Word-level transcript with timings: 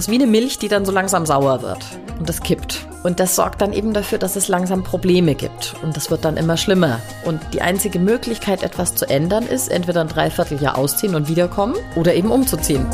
Das 0.00 0.06
ist 0.06 0.12
wie 0.12 0.22
eine 0.22 0.30
Milch, 0.30 0.58
die 0.58 0.68
dann 0.68 0.86
so 0.86 0.92
langsam 0.92 1.26
sauer 1.26 1.60
wird 1.60 1.84
und 2.18 2.26
das 2.26 2.40
kippt. 2.40 2.86
Und 3.02 3.20
das 3.20 3.36
sorgt 3.36 3.60
dann 3.60 3.74
eben 3.74 3.92
dafür, 3.92 4.16
dass 4.16 4.34
es 4.34 4.48
langsam 4.48 4.82
Probleme 4.82 5.34
gibt. 5.34 5.74
Und 5.82 5.94
das 5.94 6.10
wird 6.10 6.24
dann 6.24 6.38
immer 6.38 6.56
schlimmer. 6.56 7.02
Und 7.26 7.38
die 7.52 7.60
einzige 7.60 7.98
Möglichkeit, 7.98 8.62
etwas 8.62 8.94
zu 8.94 9.04
ändern, 9.04 9.46
ist 9.46 9.68
entweder 9.68 10.00
ein 10.00 10.08
Dreivierteljahr 10.08 10.78
ausziehen 10.78 11.14
und 11.14 11.28
wiederkommen 11.28 11.74
oder 11.96 12.14
eben 12.14 12.30
umzuziehen. 12.30 12.86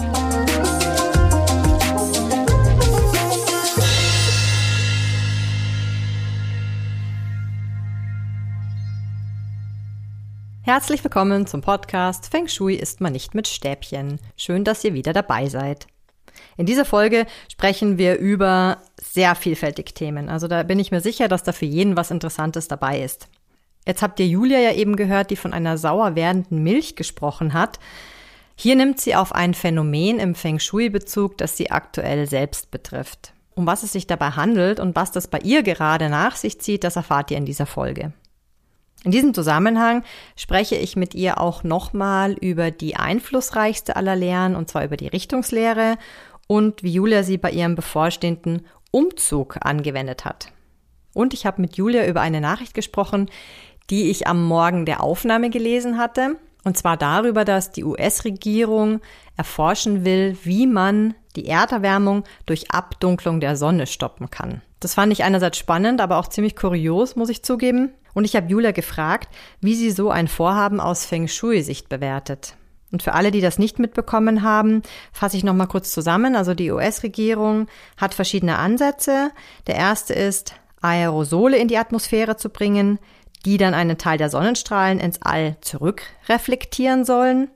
Herzlich 10.62 11.04
willkommen 11.04 11.46
zum 11.46 11.60
Podcast 11.60 12.26
Feng 12.32 12.48
Shui 12.48 12.74
ist 12.74 13.00
man 13.00 13.12
nicht 13.12 13.36
mit 13.36 13.46
Stäbchen. 13.46 14.18
Schön, 14.36 14.64
dass 14.64 14.82
ihr 14.82 14.94
wieder 14.94 15.12
dabei 15.12 15.48
seid. 15.48 15.86
In 16.56 16.66
dieser 16.66 16.84
Folge 16.84 17.26
sprechen 17.50 17.98
wir 17.98 18.18
über 18.18 18.78
sehr 19.00 19.34
vielfältige 19.34 19.92
Themen. 19.92 20.28
Also 20.28 20.48
da 20.48 20.62
bin 20.62 20.78
ich 20.78 20.90
mir 20.90 21.00
sicher, 21.00 21.28
dass 21.28 21.42
da 21.42 21.52
für 21.52 21.66
jeden 21.66 21.96
was 21.96 22.10
Interessantes 22.10 22.68
dabei 22.68 23.02
ist. 23.02 23.28
Jetzt 23.86 24.02
habt 24.02 24.18
ihr 24.18 24.26
Julia 24.26 24.58
ja 24.58 24.72
eben 24.72 24.96
gehört, 24.96 25.30
die 25.30 25.36
von 25.36 25.52
einer 25.52 25.78
sauer 25.78 26.16
werdenden 26.16 26.62
Milch 26.62 26.96
gesprochen 26.96 27.52
hat. 27.52 27.78
Hier 28.56 28.74
nimmt 28.74 29.00
sie 29.00 29.14
auf 29.14 29.34
ein 29.34 29.54
Phänomen 29.54 30.18
im 30.18 30.34
Feng 30.34 30.58
Shui 30.58 30.88
Bezug, 30.88 31.38
das 31.38 31.56
sie 31.56 31.70
aktuell 31.70 32.26
selbst 32.26 32.70
betrifft. 32.70 33.32
Um 33.54 33.66
was 33.66 33.82
es 33.82 33.92
sich 33.92 34.06
dabei 34.06 34.30
handelt 34.30 34.80
und 34.80 34.96
was 34.96 35.12
das 35.12 35.28
bei 35.28 35.38
ihr 35.38 35.62
gerade 35.62 36.08
nach 36.08 36.36
sich 36.36 36.60
zieht, 36.60 36.82
das 36.84 36.96
erfahrt 36.96 37.30
ihr 37.30 37.36
in 37.36 37.46
dieser 37.46 37.66
Folge. 37.66 38.12
In 39.04 39.12
diesem 39.12 39.34
Zusammenhang 39.34 40.02
spreche 40.34 40.74
ich 40.74 40.96
mit 40.96 41.14
ihr 41.14 41.40
auch 41.40 41.62
nochmal 41.62 42.32
über 42.32 42.70
die 42.70 42.96
einflussreichste 42.96 43.94
aller 43.94 44.16
Lehren, 44.16 44.56
und 44.56 44.68
zwar 44.68 44.84
über 44.84 44.96
die 44.96 45.06
Richtungslehre 45.06 45.96
und 46.46 46.82
wie 46.82 46.92
Julia 46.92 47.22
sie 47.22 47.38
bei 47.38 47.50
ihrem 47.50 47.74
bevorstehenden 47.74 48.66
Umzug 48.90 49.58
angewendet 49.60 50.24
hat. 50.24 50.52
Und 51.12 51.34
ich 51.34 51.46
habe 51.46 51.60
mit 51.60 51.76
Julia 51.76 52.06
über 52.06 52.20
eine 52.20 52.40
Nachricht 52.40 52.74
gesprochen, 52.74 53.30
die 53.90 54.10
ich 54.10 54.26
am 54.26 54.44
Morgen 54.44 54.84
der 54.84 55.02
Aufnahme 55.02 55.50
gelesen 55.50 55.98
hatte, 55.98 56.36
und 56.66 56.76
zwar 56.76 56.96
darüber, 56.96 57.44
dass 57.44 57.70
die 57.70 57.84
US-Regierung 57.84 59.00
erforschen 59.36 60.04
will, 60.04 60.36
wie 60.42 60.66
man 60.66 61.14
die 61.36 61.46
Erderwärmung 61.46 62.24
durch 62.44 62.72
Abdunklung 62.72 63.38
der 63.38 63.54
Sonne 63.54 63.86
stoppen 63.86 64.30
kann. 64.30 64.62
Das 64.80 64.94
fand 64.94 65.12
ich 65.12 65.22
einerseits 65.22 65.58
spannend, 65.58 66.00
aber 66.00 66.18
auch 66.18 66.26
ziemlich 66.26 66.56
kurios, 66.56 67.14
muss 67.14 67.28
ich 67.28 67.44
zugeben. 67.44 67.94
Und 68.14 68.24
ich 68.24 68.34
habe 68.34 68.48
Julia 68.48 68.72
gefragt, 68.72 69.28
wie 69.60 69.76
sie 69.76 69.92
so 69.92 70.10
ein 70.10 70.26
Vorhaben 70.26 70.80
aus 70.80 71.06
Feng 71.06 71.28
Shui-Sicht 71.28 71.88
bewertet. 71.88 72.56
Und 72.96 73.02
für 73.02 73.12
alle, 73.12 73.30
die 73.30 73.42
das 73.42 73.58
nicht 73.58 73.78
mitbekommen 73.78 74.40
haben, 74.40 74.80
fasse 75.12 75.36
ich 75.36 75.44
noch 75.44 75.52
mal 75.52 75.66
kurz 75.66 75.92
zusammen. 75.92 76.34
Also 76.34 76.54
die 76.54 76.70
US-Regierung 76.70 77.66
hat 77.98 78.14
verschiedene 78.14 78.56
Ansätze. 78.56 79.32
Der 79.66 79.74
erste 79.74 80.14
ist, 80.14 80.54
Aerosole 80.80 81.58
in 81.58 81.68
die 81.68 81.76
Atmosphäre 81.76 82.38
zu 82.38 82.48
bringen, 82.48 82.98
die 83.44 83.58
dann 83.58 83.74
einen 83.74 83.98
Teil 83.98 84.16
der 84.16 84.30
Sonnenstrahlen 84.30 84.98
ins 84.98 85.20
All 85.20 85.58
zurückreflektieren 85.60 87.04
sollen. 87.04 87.50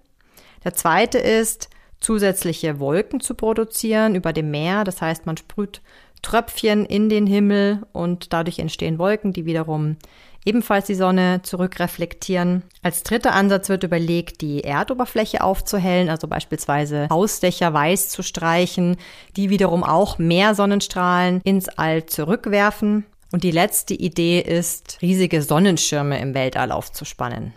Der 0.62 0.74
zweite 0.74 1.16
ist, 1.16 1.70
zusätzliche 2.00 2.78
Wolken 2.78 3.20
zu 3.20 3.32
produzieren 3.32 4.16
über 4.16 4.34
dem 4.34 4.50
Meer. 4.50 4.84
Das 4.84 5.00
heißt, 5.00 5.24
man 5.24 5.38
sprüht 5.38 5.80
Tröpfchen 6.20 6.84
in 6.84 7.08
den 7.08 7.26
Himmel 7.26 7.86
und 7.94 8.34
dadurch 8.34 8.58
entstehen 8.58 8.98
Wolken, 8.98 9.32
die 9.32 9.46
wiederum 9.46 9.96
ebenfalls 10.44 10.86
die 10.86 10.94
Sonne 10.94 11.40
zurückreflektieren. 11.42 12.62
Als 12.82 13.02
dritter 13.02 13.32
Ansatz 13.32 13.68
wird 13.68 13.84
überlegt, 13.84 14.40
die 14.40 14.64
Erdoberfläche 14.64 15.42
aufzuhellen, 15.42 16.08
also 16.08 16.28
beispielsweise 16.28 17.08
Hausdächer 17.10 17.72
weiß 17.72 18.08
zu 18.08 18.22
streichen, 18.22 18.96
die 19.36 19.50
wiederum 19.50 19.84
auch 19.84 20.18
mehr 20.18 20.54
Sonnenstrahlen 20.54 21.40
ins 21.44 21.68
All 21.68 22.06
zurückwerfen. 22.06 23.04
Und 23.32 23.44
die 23.44 23.52
letzte 23.52 23.94
Idee 23.94 24.40
ist, 24.40 24.98
riesige 25.02 25.42
Sonnenschirme 25.42 26.20
im 26.20 26.34
Weltall 26.34 26.72
aufzuspannen. 26.72 27.54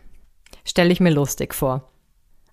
Stelle 0.66 0.92
ich 0.92 1.00
mir 1.00 1.12
lustig 1.12 1.56
vor. 1.56 1.90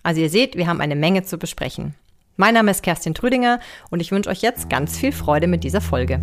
Also 0.03 0.21
ihr 0.21 0.29
seht, 0.29 0.55
wir 0.55 0.67
haben 0.67 0.81
eine 0.81 0.95
Menge 0.95 1.23
zu 1.23 1.37
besprechen. 1.37 1.93
Mein 2.37 2.55
Name 2.55 2.71
ist 2.71 2.81
Kerstin 2.81 3.13
Trüdinger 3.13 3.59
und 3.91 3.99
ich 3.99 4.11
wünsche 4.11 4.29
euch 4.29 4.41
jetzt 4.41 4.69
ganz 4.69 4.97
viel 4.97 5.11
Freude 5.11 5.47
mit 5.47 5.63
dieser 5.63 5.81
Folge. 5.81 6.19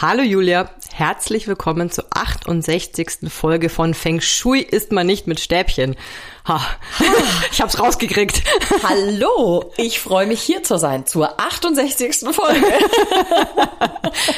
Hallo 0.00 0.22
Julia, 0.22 0.70
herzlich 0.92 1.48
willkommen 1.48 1.90
zur 1.90 2.04
68. 2.10 3.28
Folge 3.30 3.68
von 3.68 3.94
Feng 3.94 4.20
Shui 4.20 4.60
ist 4.60 4.92
man 4.92 5.08
nicht 5.08 5.26
mit 5.26 5.40
Stäbchen. 5.40 5.96
Ha, 6.46 6.60
ich 7.50 7.60
hab's 7.60 7.80
rausgekriegt. 7.80 8.44
Hallo, 8.84 9.72
ich 9.76 9.98
freue 9.98 10.28
mich 10.28 10.40
hier 10.40 10.62
zu 10.62 10.78
sein 10.78 11.04
zur 11.04 11.40
68. 11.40 12.18
Folge. 12.30 12.64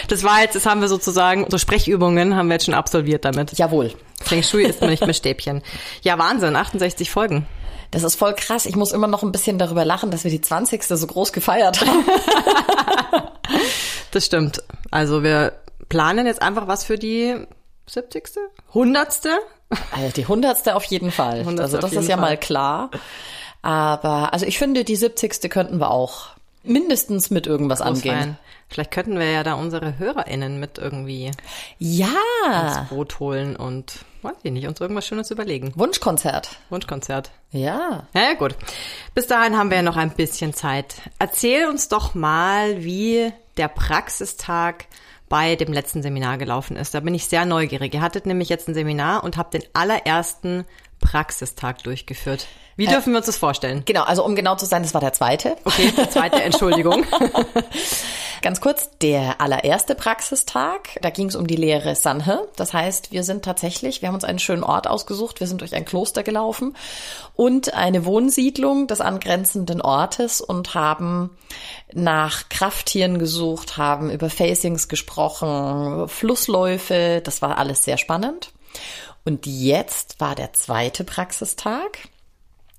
Das 0.08 0.24
war 0.24 0.40
jetzt, 0.40 0.56
das 0.56 0.66
haben 0.66 0.80
wir 0.80 0.88
sozusagen, 0.88 1.46
so 1.48 1.56
Sprechübungen 1.56 2.36
haben 2.36 2.48
wir 2.48 2.54
jetzt 2.54 2.64
schon 2.64 2.74
absolviert 2.74 3.24
damit. 3.24 3.56
Jawohl. 3.56 3.92
Feng 4.20 4.42
Shui 4.42 4.64
ist 4.64 4.80
man 4.80 4.90
nicht 4.90 5.06
mit 5.06 5.14
Stäbchen. 5.14 5.62
Ja, 6.02 6.18
Wahnsinn, 6.18 6.56
68 6.56 7.10
Folgen. 7.10 7.46
Das 7.90 8.02
ist 8.02 8.16
voll 8.16 8.34
krass. 8.34 8.66
Ich 8.66 8.76
muss 8.76 8.92
immer 8.92 9.06
noch 9.06 9.22
ein 9.22 9.32
bisschen 9.32 9.58
darüber 9.58 9.84
lachen, 9.84 10.10
dass 10.10 10.24
wir 10.24 10.30
die 10.30 10.40
20. 10.40 10.82
so 10.82 11.06
groß 11.06 11.32
gefeiert 11.32 11.80
haben. 11.80 12.04
Das 14.10 14.26
stimmt. 14.26 14.62
Also 14.90 15.22
wir 15.22 15.52
planen 15.88 16.26
jetzt 16.26 16.42
einfach 16.42 16.66
was 16.68 16.84
für 16.84 16.98
die 16.98 17.36
70. 17.86 18.24
100. 18.68 19.20
Also 19.92 20.12
die 20.14 20.22
100. 20.22 20.68
auf 20.70 20.84
jeden 20.84 21.10
Fall. 21.10 21.40
100. 21.40 21.60
Also 21.64 21.78
das 21.78 21.92
ist 21.92 22.08
ja 22.08 22.16
Fall. 22.16 22.30
mal 22.30 22.36
klar. 22.36 22.90
Aber 23.62 24.32
also 24.32 24.46
ich 24.46 24.58
finde, 24.58 24.84
die 24.84 24.96
70. 24.96 25.50
könnten 25.50 25.78
wir 25.78 25.90
auch 25.90 26.28
mindestens 26.62 27.30
mit 27.30 27.46
irgendwas 27.46 27.80
angehen. 27.80 28.14
Großfeiern. 28.14 28.38
Vielleicht 28.68 28.90
könnten 28.92 29.18
wir 29.18 29.28
ja 29.28 29.42
da 29.42 29.54
unsere 29.54 29.98
HörerInnen 29.98 30.60
mit 30.60 30.78
irgendwie 30.78 31.32
Ja, 31.78 32.08
ins 32.46 32.88
Boot 32.88 33.18
holen 33.18 33.56
und, 33.56 34.04
weiß 34.22 34.36
ich 34.44 34.52
nicht, 34.52 34.68
uns 34.68 34.80
irgendwas 34.80 35.06
Schönes 35.06 35.32
überlegen. 35.32 35.72
Wunschkonzert. 35.74 36.50
Wunschkonzert. 36.68 37.32
Ja. 37.50 38.04
Na 38.12 38.22
ja, 38.22 38.34
gut. 38.34 38.54
Bis 39.12 39.26
dahin 39.26 39.58
haben 39.58 39.70
wir 39.70 39.78
ja 39.78 39.82
noch 39.82 39.96
ein 39.96 40.10
bisschen 40.10 40.54
Zeit. 40.54 40.94
Erzähl 41.18 41.66
uns 41.66 41.88
doch 41.88 42.14
mal, 42.14 42.84
wie 42.84 43.32
der 43.60 43.68
Praxistag 43.68 44.86
bei 45.28 45.54
dem 45.54 45.72
letzten 45.72 46.02
Seminar 46.02 46.38
gelaufen 46.38 46.76
ist. 46.76 46.94
Da 46.94 47.00
bin 47.00 47.14
ich 47.14 47.26
sehr 47.26 47.44
neugierig. 47.44 47.94
Ihr 47.94 48.00
hattet 48.00 48.26
nämlich 48.26 48.48
jetzt 48.48 48.68
ein 48.68 48.74
Seminar 48.74 49.22
und 49.22 49.36
habt 49.36 49.54
den 49.54 49.62
allerersten 49.74 50.64
Praxistag 50.98 51.82
durchgeführt. 51.82 52.48
Wie 52.76 52.86
dürfen 52.86 53.12
wir 53.12 53.18
uns 53.18 53.26
das 53.26 53.36
vorstellen? 53.36 53.82
Genau, 53.84 54.02
also 54.04 54.24
um 54.24 54.34
genau 54.34 54.56
zu 54.56 54.66
sein, 54.66 54.82
das 54.82 54.94
war 54.94 55.00
der 55.00 55.12
zweite. 55.12 55.56
Okay, 55.64 55.92
zweite 56.10 56.42
Entschuldigung. 56.42 57.04
Ganz 58.42 58.62
kurz, 58.62 58.88
der 59.02 59.38
allererste 59.42 59.94
Praxistag, 59.94 60.98
da 61.02 61.10
ging 61.10 61.28
es 61.28 61.36
um 61.36 61.46
die 61.46 61.56
Lehre 61.56 61.94
Sanhe. 61.94 62.48
Das 62.56 62.72
heißt, 62.72 63.12
wir 63.12 63.22
sind 63.22 63.44
tatsächlich, 63.44 64.00
wir 64.00 64.08
haben 64.08 64.14
uns 64.14 64.24
einen 64.24 64.38
schönen 64.38 64.64
Ort 64.64 64.86
ausgesucht, 64.86 65.40
wir 65.40 65.46
sind 65.46 65.60
durch 65.60 65.74
ein 65.74 65.84
Kloster 65.84 66.22
gelaufen 66.22 66.74
und 67.34 67.74
eine 67.74 68.06
Wohnsiedlung 68.06 68.86
des 68.86 69.02
angrenzenden 69.02 69.82
Ortes 69.82 70.40
und 70.40 70.74
haben 70.74 71.36
nach 71.92 72.48
Krafttieren 72.48 73.18
gesucht, 73.18 73.76
haben 73.76 74.10
über 74.10 74.30
Facings 74.30 74.88
gesprochen, 74.88 76.08
Flussläufe, 76.08 77.20
das 77.22 77.42
war 77.42 77.58
alles 77.58 77.84
sehr 77.84 77.98
spannend. 77.98 78.52
Und 79.26 79.44
jetzt 79.44 80.18
war 80.18 80.34
der 80.34 80.54
zweite 80.54 81.04
Praxistag. 81.04 81.98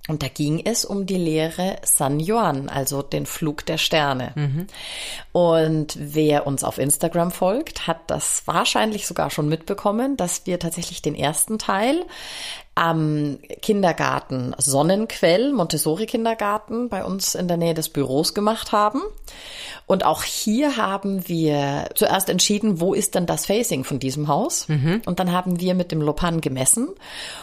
Und 0.08 0.24
da 0.24 0.28
ging 0.28 0.62
es 0.66 0.84
um 0.84 1.06
die 1.06 1.18
Lehre 1.18 1.78
San 1.84 2.20
Yuan, 2.20 2.70
also 2.70 3.02
den 3.04 3.26
Flug 3.26 3.66
der 3.66 3.78
Sterne. 3.78 4.34
Und 5.32 5.96
wer 6.00 6.48
uns 6.48 6.64
auf 6.64 6.80
Instagram 6.80 7.32
folgt, 7.32 7.88
hat 7.88 8.00
das 8.08 8.44
wahrscheinlich 8.46 9.06
sogar 9.06 9.30
schon 9.30 9.48
mitbekommen, 9.48 10.18
dass 10.18 10.46
wir 10.48 10.60
tatsächlich 10.60 11.02
den 11.02 11.16
ersten 11.16 11.60
Teil 11.60 12.04
am 12.74 13.38
Kindergarten 13.62 14.56
Sonnenquell, 14.58 15.52
Montessori 15.52 16.06
Kindergarten, 16.06 16.88
bei 16.90 17.04
uns 17.04 17.36
in 17.36 17.48
der 17.48 17.58
Nähe 17.58 17.74
des 17.74 17.90
Büros 17.90 18.34
gemacht 18.34 18.72
haben. 18.72 19.02
Und 19.88 20.06
auch 20.06 20.24
hier 20.24 20.78
haben 20.78 21.28
wir 21.28 21.90
zuerst 21.96 22.30
entschieden, 22.30 22.80
wo 22.80 22.94
ist 22.94 23.16
denn 23.16 23.26
das 23.26 23.46
Facing 23.48 23.84
von 23.84 24.00
diesem 24.00 24.30
Haus? 24.30 24.68
Und 25.06 25.20
dann 25.20 25.34
haben 25.34 25.60
wir 25.60 25.74
mit 25.74 25.92
dem 25.92 26.02
Lopan 26.02 26.40
gemessen, 26.40 26.88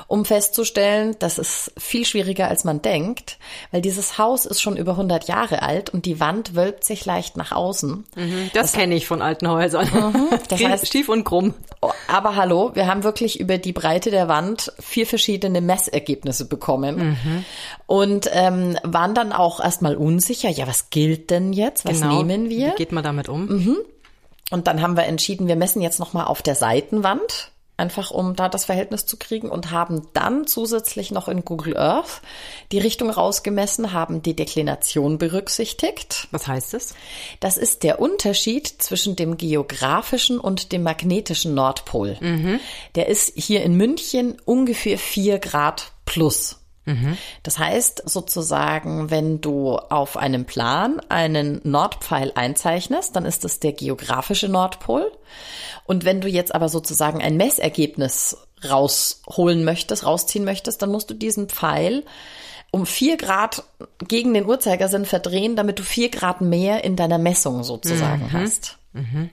um 0.07 0.25
festzustellen, 0.25 1.15
das 1.19 1.37
ist 1.37 1.73
viel 1.77 2.07
schwieriger 2.07 2.49
als 2.49 2.65
man 2.65 2.81
denkt, 2.81 3.37
weil 3.71 3.83
dieses 3.83 4.17
Haus 4.17 4.47
ist 4.47 4.63
schon 4.63 4.79
über 4.79 4.93
100 4.93 5.29
Jahre 5.29 5.61
alt 5.63 5.91
und 5.91 6.07
die 6.07 6.21
Wand 6.21 6.55
wölbt 6.55 6.85
sich 6.85 7.05
leicht 7.05 7.37
nach 7.37 7.53
außen. 7.53 8.07
Das 8.55 8.73
kenne 8.73 8.95
ich 8.95 9.07
von 9.07 9.21
alten 9.21 9.49
Häusern. 9.49 9.89
Das 10.49 10.59
heißt- 10.61 10.87
Stief 10.87 11.11
und 11.11 11.25
krumm. 11.25 11.53
Oh, 11.83 11.91
Aber 12.09 12.35
hallo, 12.35 12.71
wir 12.75 12.87
haben 12.87 13.05
wirklich 13.05 13.39
über 13.41 13.59
die 13.59 13.73
Breite 13.73 14.11
der 14.11 14.27
Wand 14.29 14.73
vier 14.81 15.07
verschiedene 15.19 15.61
Messergebnisse 15.61 16.47
bekommen 16.47 17.17
und 17.87 18.31
ähm, 18.33 18.79
waren 18.85 19.15
dann 19.15 19.33
auch 19.33 19.59
erstmal 19.59 19.97
unsicher, 19.97 20.49
ja, 20.49 20.69
was 20.69 20.91
gilt 20.91 21.31
denn 21.31 21.53
jetzt? 21.53 21.85
Was 21.85 22.01
nehmen 22.01 22.49
wir? 22.49 22.69
Wie 22.69 22.77
geht 22.77 22.93
man 22.93 23.03
damit 23.03 23.29
um? 23.29 23.49
Und 24.51 24.67
dann 24.69 24.81
haben 24.81 24.97
wir 24.97 25.05
entschieden, 25.05 25.49
wir 25.49 25.57
messen 25.57 25.83
jetzt 25.83 25.99
nochmal 25.99 26.27
auf 26.27 26.41
der 26.41 26.55
Seitenwand 26.55 27.51
einfach 27.79 28.11
um 28.11 28.37
da 28.37 28.49
das 28.49 28.65
Verhältnis 28.65 29.07
zu 29.07 29.17
kriegen 29.17 29.49
und 29.49 29.71
haben 29.71 30.09
dann 30.13 30.47
zusätzlich 30.47 31.11
noch 31.11 31.29
in 31.29 31.45
Google 31.45 31.77
Earth 31.77 32.21
die 32.73 32.79
Richtung 32.79 33.09
rausgemessen, 33.09 33.93
haben 33.93 34.21
die 34.23 34.35
Deklination 34.35 35.19
berücksichtigt. 35.19 36.29
Was 36.31 36.47
heißt 36.47 36.75
das? 36.75 36.95
Das 37.41 37.57
ist 37.57 37.85
der 37.85 38.01
Unterschied 38.01 38.67
zwischen 38.67 39.17
dem 39.17 39.37
geografischen 39.37 40.39
und 40.41 40.73
dem 40.73 40.83
magnetischen 40.83 41.55
Nordpol. 41.55 42.17
Mhm. 42.21 42.61
Der 42.95 43.09
ist 43.09 43.33
hier 43.37 43.63
in 43.63 43.75
München 43.75 44.37
ungefähr 44.45 44.99
vier 44.99 45.39
Grad 45.39 45.93
plus. 46.05 46.58
Das 47.43 47.59
heißt 47.59 48.03
sozusagen, 48.09 49.11
wenn 49.11 49.41
du 49.41 49.77
auf 49.77 50.17
einem 50.17 50.45
Plan 50.45 51.01
einen 51.09 51.61
Nordpfeil 51.65 52.33
einzeichnest, 52.35 53.15
dann 53.17 53.25
ist 53.25 53.45
das 53.45 53.61
der 53.61 53.73
geografische 53.73 54.49
Nordpol. 54.49 55.13
Und 55.85 56.05
wenn 56.05 56.21
du 56.21 56.29
jetzt 56.29 56.55
aber 56.55 56.69
sozusagen 56.69 57.23
ein 57.23 57.37
Messergebnis 57.37 58.37
rausholen 58.69 59.65
möchtest, 59.65 60.05
rausziehen 60.05 60.45
möchtest, 60.45 60.83
dann 60.83 60.91
musst 60.91 61.11
du 61.11 61.15
diesen 61.15 61.49
Pfeil 61.49 62.05
um 62.71 62.85
vier 62.85 63.17
Grad 63.17 63.65
gegen 64.07 64.35
den 64.35 64.47
Uhrzeigersinn 64.47 65.07
verdrehen, 65.07 65.57
damit 65.57 65.79
du 65.79 65.83
vier 65.83 66.11
Grad 66.11 66.41
mehr 66.41 66.85
in 66.85 66.97
deiner 66.97 67.19
Messung 67.19 67.65
sozusagen 67.65 68.25
mhm. 68.25 68.33
hast. 68.33 68.79
Mhm. 68.93 69.31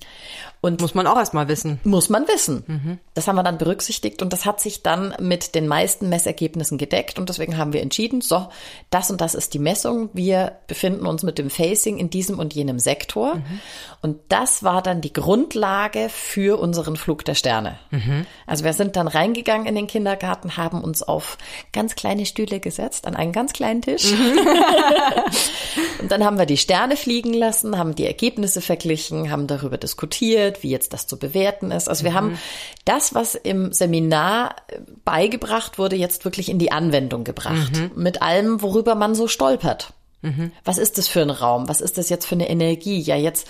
Und 0.65 0.81
muss 0.81 0.95
man 0.95 1.05
auch 1.05 1.17
erstmal 1.17 1.47
wissen. 1.47 1.79
Muss 1.83 2.09
man 2.09 2.27
wissen. 2.27 2.63
Mhm. 2.65 2.99
Das 3.13 3.27
haben 3.27 3.35
wir 3.35 3.43
dann 3.43 3.59
berücksichtigt 3.59 4.23
und 4.23 4.33
das 4.33 4.45
hat 4.45 4.59
sich 4.59 4.81
dann 4.81 5.13
mit 5.19 5.53
den 5.53 5.67
meisten 5.67 6.09
Messergebnissen 6.09 6.79
gedeckt 6.79 7.19
und 7.19 7.29
deswegen 7.29 7.57
haben 7.57 7.71
wir 7.71 7.83
entschieden, 7.83 8.21
so, 8.21 8.47
das 8.89 9.11
und 9.11 9.21
das 9.21 9.35
ist 9.35 9.53
die 9.53 9.59
Messung. 9.59 10.09
Wir 10.13 10.53
befinden 10.65 11.05
uns 11.05 11.21
mit 11.21 11.37
dem 11.37 11.51
Facing 11.51 11.99
in 11.99 12.09
diesem 12.09 12.39
und 12.39 12.55
jenem 12.55 12.79
Sektor. 12.79 13.35
Mhm. 13.35 13.59
Und 14.01 14.17
das 14.29 14.63
war 14.63 14.81
dann 14.81 15.01
die 15.01 15.13
Grundlage 15.13 16.09
für 16.09 16.59
unseren 16.59 16.95
Flug 16.95 17.23
der 17.25 17.35
Sterne. 17.35 17.77
Mhm. 17.91 18.25
Also 18.47 18.63
wir 18.63 18.73
sind 18.73 18.95
dann 18.95 19.07
reingegangen 19.07 19.67
in 19.67 19.75
den 19.75 19.87
Kindergarten, 19.87 20.57
haben 20.57 20.83
uns 20.83 21.03
auf 21.03 21.37
ganz 21.73 21.95
kleine 21.95 22.25
Stühle 22.25 22.59
gesetzt, 22.59 23.05
an 23.05 23.15
einen 23.15 23.33
ganz 23.33 23.53
kleinen 23.53 23.83
Tisch. 23.83 24.11
Mhm. 24.11 24.39
und 26.01 26.11
dann 26.11 26.23
haben 26.23 26.39
wir 26.39 26.47
die 26.47 26.57
Sterne 26.57 26.97
fliegen 26.97 27.33
lassen, 27.33 27.77
haben 27.77 27.93
die 27.93 28.05
Ergebnisse 28.05 28.61
verglichen, 28.61 29.29
haben 29.29 29.47
darüber 29.47 29.77
diskutiert, 29.77 30.54
wird, 30.55 30.63
wie 30.63 30.69
jetzt 30.69 30.93
das 30.93 31.07
zu 31.07 31.17
bewerten 31.17 31.71
ist. 31.71 31.89
Also 31.89 32.03
wir 32.03 32.11
mhm. 32.11 32.15
haben 32.15 32.39
das, 32.85 33.13
was 33.13 33.35
im 33.35 33.71
Seminar 33.71 34.55
beigebracht 35.03 35.77
wurde, 35.77 35.95
jetzt 35.95 36.25
wirklich 36.25 36.49
in 36.49 36.59
die 36.59 36.71
Anwendung 36.71 37.23
gebracht. 37.23 37.73
Mhm. 37.75 37.91
Mit 37.95 38.21
allem, 38.21 38.61
worüber 38.61 38.95
man 38.95 39.15
so 39.15 39.27
stolpert. 39.27 39.93
Mhm. 40.21 40.51
Was 40.63 40.77
ist 40.77 40.97
das 40.97 41.07
für 41.07 41.21
ein 41.21 41.29
Raum? 41.29 41.67
Was 41.67 41.81
ist 41.81 41.97
das 41.97 42.09
jetzt 42.09 42.25
für 42.25 42.35
eine 42.35 42.49
Energie? 42.49 42.99
Ja, 42.99 43.15
jetzt 43.15 43.47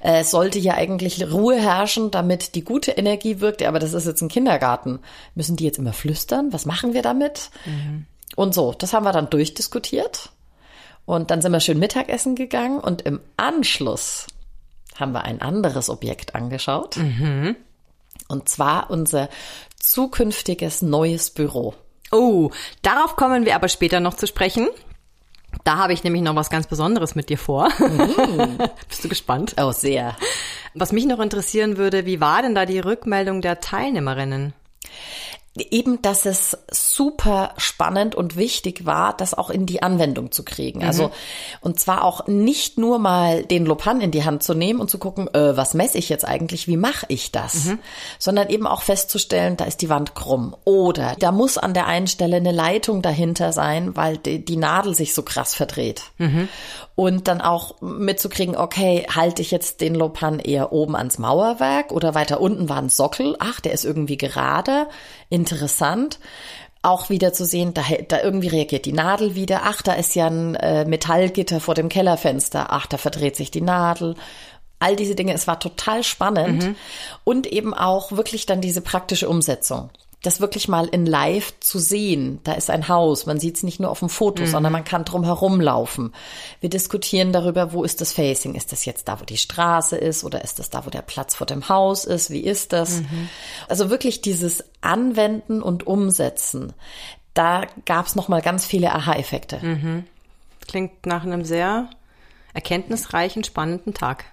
äh, 0.00 0.22
sollte 0.24 0.58
ja 0.58 0.74
eigentlich 0.74 1.32
Ruhe 1.32 1.56
herrschen, 1.56 2.10
damit 2.10 2.54
die 2.54 2.64
gute 2.64 2.92
Energie 2.92 3.40
wirkt. 3.40 3.62
Aber 3.62 3.78
das 3.78 3.92
ist 3.92 4.06
jetzt 4.06 4.22
ein 4.22 4.28
Kindergarten. 4.28 5.00
Müssen 5.34 5.56
die 5.56 5.64
jetzt 5.64 5.78
immer 5.78 5.92
flüstern? 5.92 6.52
Was 6.52 6.66
machen 6.66 6.94
wir 6.94 7.02
damit? 7.02 7.50
Mhm. 7.64 8.06
Und 8.36 8.54
so, 8.54 8.72
das 8.72 8.92
haben 8.92 9.04
wir 9.04 9.12
dann 9.12 9.30
durchdiskutiert. 9.30 10.30
Und 11.04 11.32
dann 11.32 11.42
sind 11.42 11.52
wir 11.52 11.60
schön 11.60 11.80
Mittagessen 11.80 12.36
gegangen 12.36 12.78
und 12.78 13.02
im 13.02 13.20
Anschluss 13.36 14.28
haben 14.96 15.12
wir 15.12 15.24
ein 15.24 15.40
anderes 15.40 15.88
Objekt 15.88 16.34
angeschaut. 16.34 16.96
Mhm. 16.96 17.56
Und 18.28 18.48
zwar 18.48 18.90
unser 18.90 19.28
zukünftiges 19.78 20.82
neues 20.82 21.30
Büro. 21.30 21.74
Oh, 22.10 22.50
darauf 22.82 23.16
kommen 23.16 23.44
wir 23.46 23.54
aber 23.54 23.68
später 23.68 24.00
noch 24.00 24.14
zu 24.14 24.26
sprechen. 24.26 24.68
Da 25.64 25.76
habe 25.76 25.92
ich 25.92 26.04
nämlich 26.04 26.22
noch 26.22 26.34
was 26.34 26.50
ganz 26.50 26.66
Besonderes 26.66 27.14
mit 27.14 27.28
dir 27.28 27.38
vor. 27.38 27.68
Mhm. 27.78 28.58
Bist 28.88 29.04
du 29.04 29.08
gespannt? 29.08 29.54
Oh, 29.58 29.72
sehr. 29.72 30.16
Was 30.74 30.92
mich 30.92 31.06
noch 31.06 31.20
interessieren 31.20 31.76
würde, 31.76 32.06
wie 32.06 32.20
war 32.20 32.42
denn 32.42 32.54
da 32.54 32.66
die 32.66 32.78
Rückmeldung 32.78 33.42
der 33.42 33.60
Teilnehmerinnen? 33.60 34.54
Eben, 35.58 36.00
dass 36.00 36.24
es 36.24 36.56
super 36.70 37.52
spannend 37.58 38.14
und 38.14 38.36
wichtig 38.36 38.86
war, 38.86 39.14
das 39.14 39.34
auch 39.34 39.50
in 39.50 39.66
die 39.66 39.82
Anwendung 39.82 40.32
zu 40.32 40.44
kriegen. 40.44 40.80
Mhm. 40.80 40.86
Also 40.86 41.10
und 41.60 41.78
zwar 41.78 42.04
auch 42.04 42.26
nicht 42.26 42.78
nur 42.78 42.98
mal 42.98 43.44
den 43.44 43.66
Lopan 43.66 44.00
in 44.00 44.10
die 44.10 44.24
Hand 44.24 44.42
zu 44.42 44.54
nehmen 44.54 44.80
und 44.80 44.88
zu 44.88 44.98
gucken, 44.98 45.28
äh, 45.34 45.54
was 45.56 45.74
messe 45.74 45.98
ich 45.98 46.08
jetzt 46.08 46.26
eigentlich, 46.26 46.68
wie 46.68 46.78
mache 46.78 47.04
ich 47.08 47.32
das, 47.32 47.66
mhm. 47.66 47.78
sondern 48.18 48.48
eben 48.48 48.66
auch 48.66 48.82
festzustellen, 48.82 49.58
da 49.58 49.66
ist 49.66 49.82
die 49.82 49.90
Wand 49.90 50.14
krumm 50.14 50.56
oder 50.64 51.16
da 51.18 51.32
muss 51.32 51.58
an 51.58 51.74
der 51.74 51.86
einen 51.86 52.06
Stelle 52.06 52.36
eine 52.36 52.52
Leitung 52.52 53.02
dahinter 53.02 53.52
sein, 53.52 53.94
weil 53.94 54.16
die, 54.16 54.42
die 54.42 54.56
Nadel 54.56 54.94
sich 54.94 55.12
so 55.12 55.22
krass 55.22 55.54
verdreht. 55.54 56.02
Mhm 56.16 56.48
und 56.94 57.26
dann 57.26 57.40
auch 57.40 57.80
mitzukriegen, 57.80 58.56
okay, 58.56 59.06
halte 59.12 59.40
ich 59.40 59.50
jetzt 59.50 59.80
den 59.80 59.94
Lopan 59.94 60.38
eher 60.38 60.72
oben 60.72 60.94
ans 60.94 61.18
Mauerwerk 61.18 61.90
oder 61.90 62.14
weiter 62.14 62.40
unten 62.40 62.68
war 62.68 62.78
ein 62.78 62.90
Sockel, 62.90 63.34
ach, 63.38 63.60
der 63.60 63.72
ist 63.72 63.84
irgendwie 63.84 64.18
gerade, 64.18 64.88
interessant. 65.32 66.18
Auch 66.82 67.10
wieder 67.10 67.32
zu 67.32 67.44
sehen, 67.44 67.74
da, 67.74 67.82
da 68.08 68.20
irgendwie 68.22 68.48
reagiert 68.48 68.86
die 68.86 68.92
Nadel 68.92 69.34
wieder, 69.34 69.62
ach, 69.64 69.82
da 69.82 69.92
ist 69.92 70.14
ja 70.16 70.26
ein 70.26 70.56
äh, 70.56 70.84
Metallgitter 70.84 71.60
vor 71.60 71.74
dem 71.74 71.88
Kellerfenster, 71.88 72.72
ach, 72.72 72.86
da 72.86 72.98
verdreht 72.98 73.36
sich 73.36 73.50
die 73.50 73.60
Nadel 73.60 74.16
all 74.80 74.96
diese 74.96 75.14
Dinge. 75.14 75.32
Es 75.32 75.46
war 75.46 75.60
total 75.60 76.02
spannend 76.02 76.64
mhm. 76.64 76.76
und 77.22 77.46
eben 77.46 77.72
auch 77.72 78.12
wirklich 78.12 78.46
dann 78.46 78.60
diese 78.60 78.80
praktische 78.80 79.28
Umsetzung 79.28 79.90
das 80.22 80.40
wirklich 80.40 80.68
mal 80.68 80.86
in 80.86 81.04
live 81.04 81.52
zu 81.58 81.80
sehen. 81.80 82.38
Da 82.44 82.52
ist 82.52 82.70
ein 82.70 82.86
Haus, 82.88 83.26
man 83.26 83.40
sieht 83.40 83.56
es 83.56 83.62
nicht 83.64 83.80
nur 83.80 83.90
auf 83.90 83.98
dem 83.98 84.08
Foto, 84.08 84.44
mhm. 84.44 84.46
sondern 84.46 84.72
man 84.72 84.84
kann 84.84 85.04
drum 85.04 85.60
laufen. 85.60 86.14
Wir 86.60 86.70
diskutieren 86.70 87.32
darüber, 87.32 87.72
wo 87.72 87.82
ist 87.82 88.00
das 88.00 88.12
Facing? 88.12 88.54
Ist 88.54 88.70
das 88.70 88.84
jetzt 88.84 89.08
da, 89.08 89.20
wo 89.20 89.24
die 89.24 89.36
Straße 89.36 89.96
ist 89.96 90.22
oder 90.22 90.44
ist 90.44 90.60
das 90.60 90.70
da, 90.70 90.86
wo 90.86 90.90
der 90.90 91.02
Platz 91.02 91.34
vor 91.34 91.46
dem 91.46 91.68
Haus 91.68 92.04
ist? 92.04 92.30
Wie 92.30 92.40
ist 92.40 92.72
das? 92.72 93.00
Mhm. 93.00 93.28
Also 93.68 93.90
wirklich 93.90 94.20
dieses 94.20 94.64
Anwenden 94.80 95.60
und 95.60 95.88
Umsetzen. 95.88 96.72
Da 97.34 97.66
gab 97.84 98.06
es 98.06 98.14
noch 98.14 98.28
mal 98.28 98.42
ganz 98.42 98.64
viele 98.64 98.94
Aha-Effekte. 98.94 99.58
Mhm. 99.60 100.04
Klingt 100.68 101.04
nach 101.04 101.24
einem 101.24 101.44
sehr 101.44 101.90
erkenntnisreichen, 102.54 103.42
spannenden 103.42 103.92
Tag. 103.92 104.26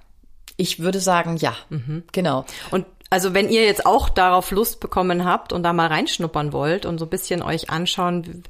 Ich 0.56 0.80
würde 0.80 1.00
sagen, 1.00 1.38
ja, 1.38 1.56
mhm. 1.70 2.04
genau. 2.12 2.46
Und 2.70 2.86
also 3.10 3.34
wenn 3.34 3.50
ihr 3.50 3.64
jetzt 3.66 3.86
auch 3.86 4.10
darauf 4.10 4.52
Lust 4.52 4.80
bekommen 4.80 5.26
habt 5.26 5.54
und 5.54 5.64
da 5.64 5.74
mal 5.74 5.88
reinschnuppern 5.88 6.54
wollt 6.54 6.86
und 6.86 7.00
so 7.00 7.06
ein 7.06 7.10
bisschen 7.10 7.42
euch 7.42 7.70
anschauen, 7.70 8.44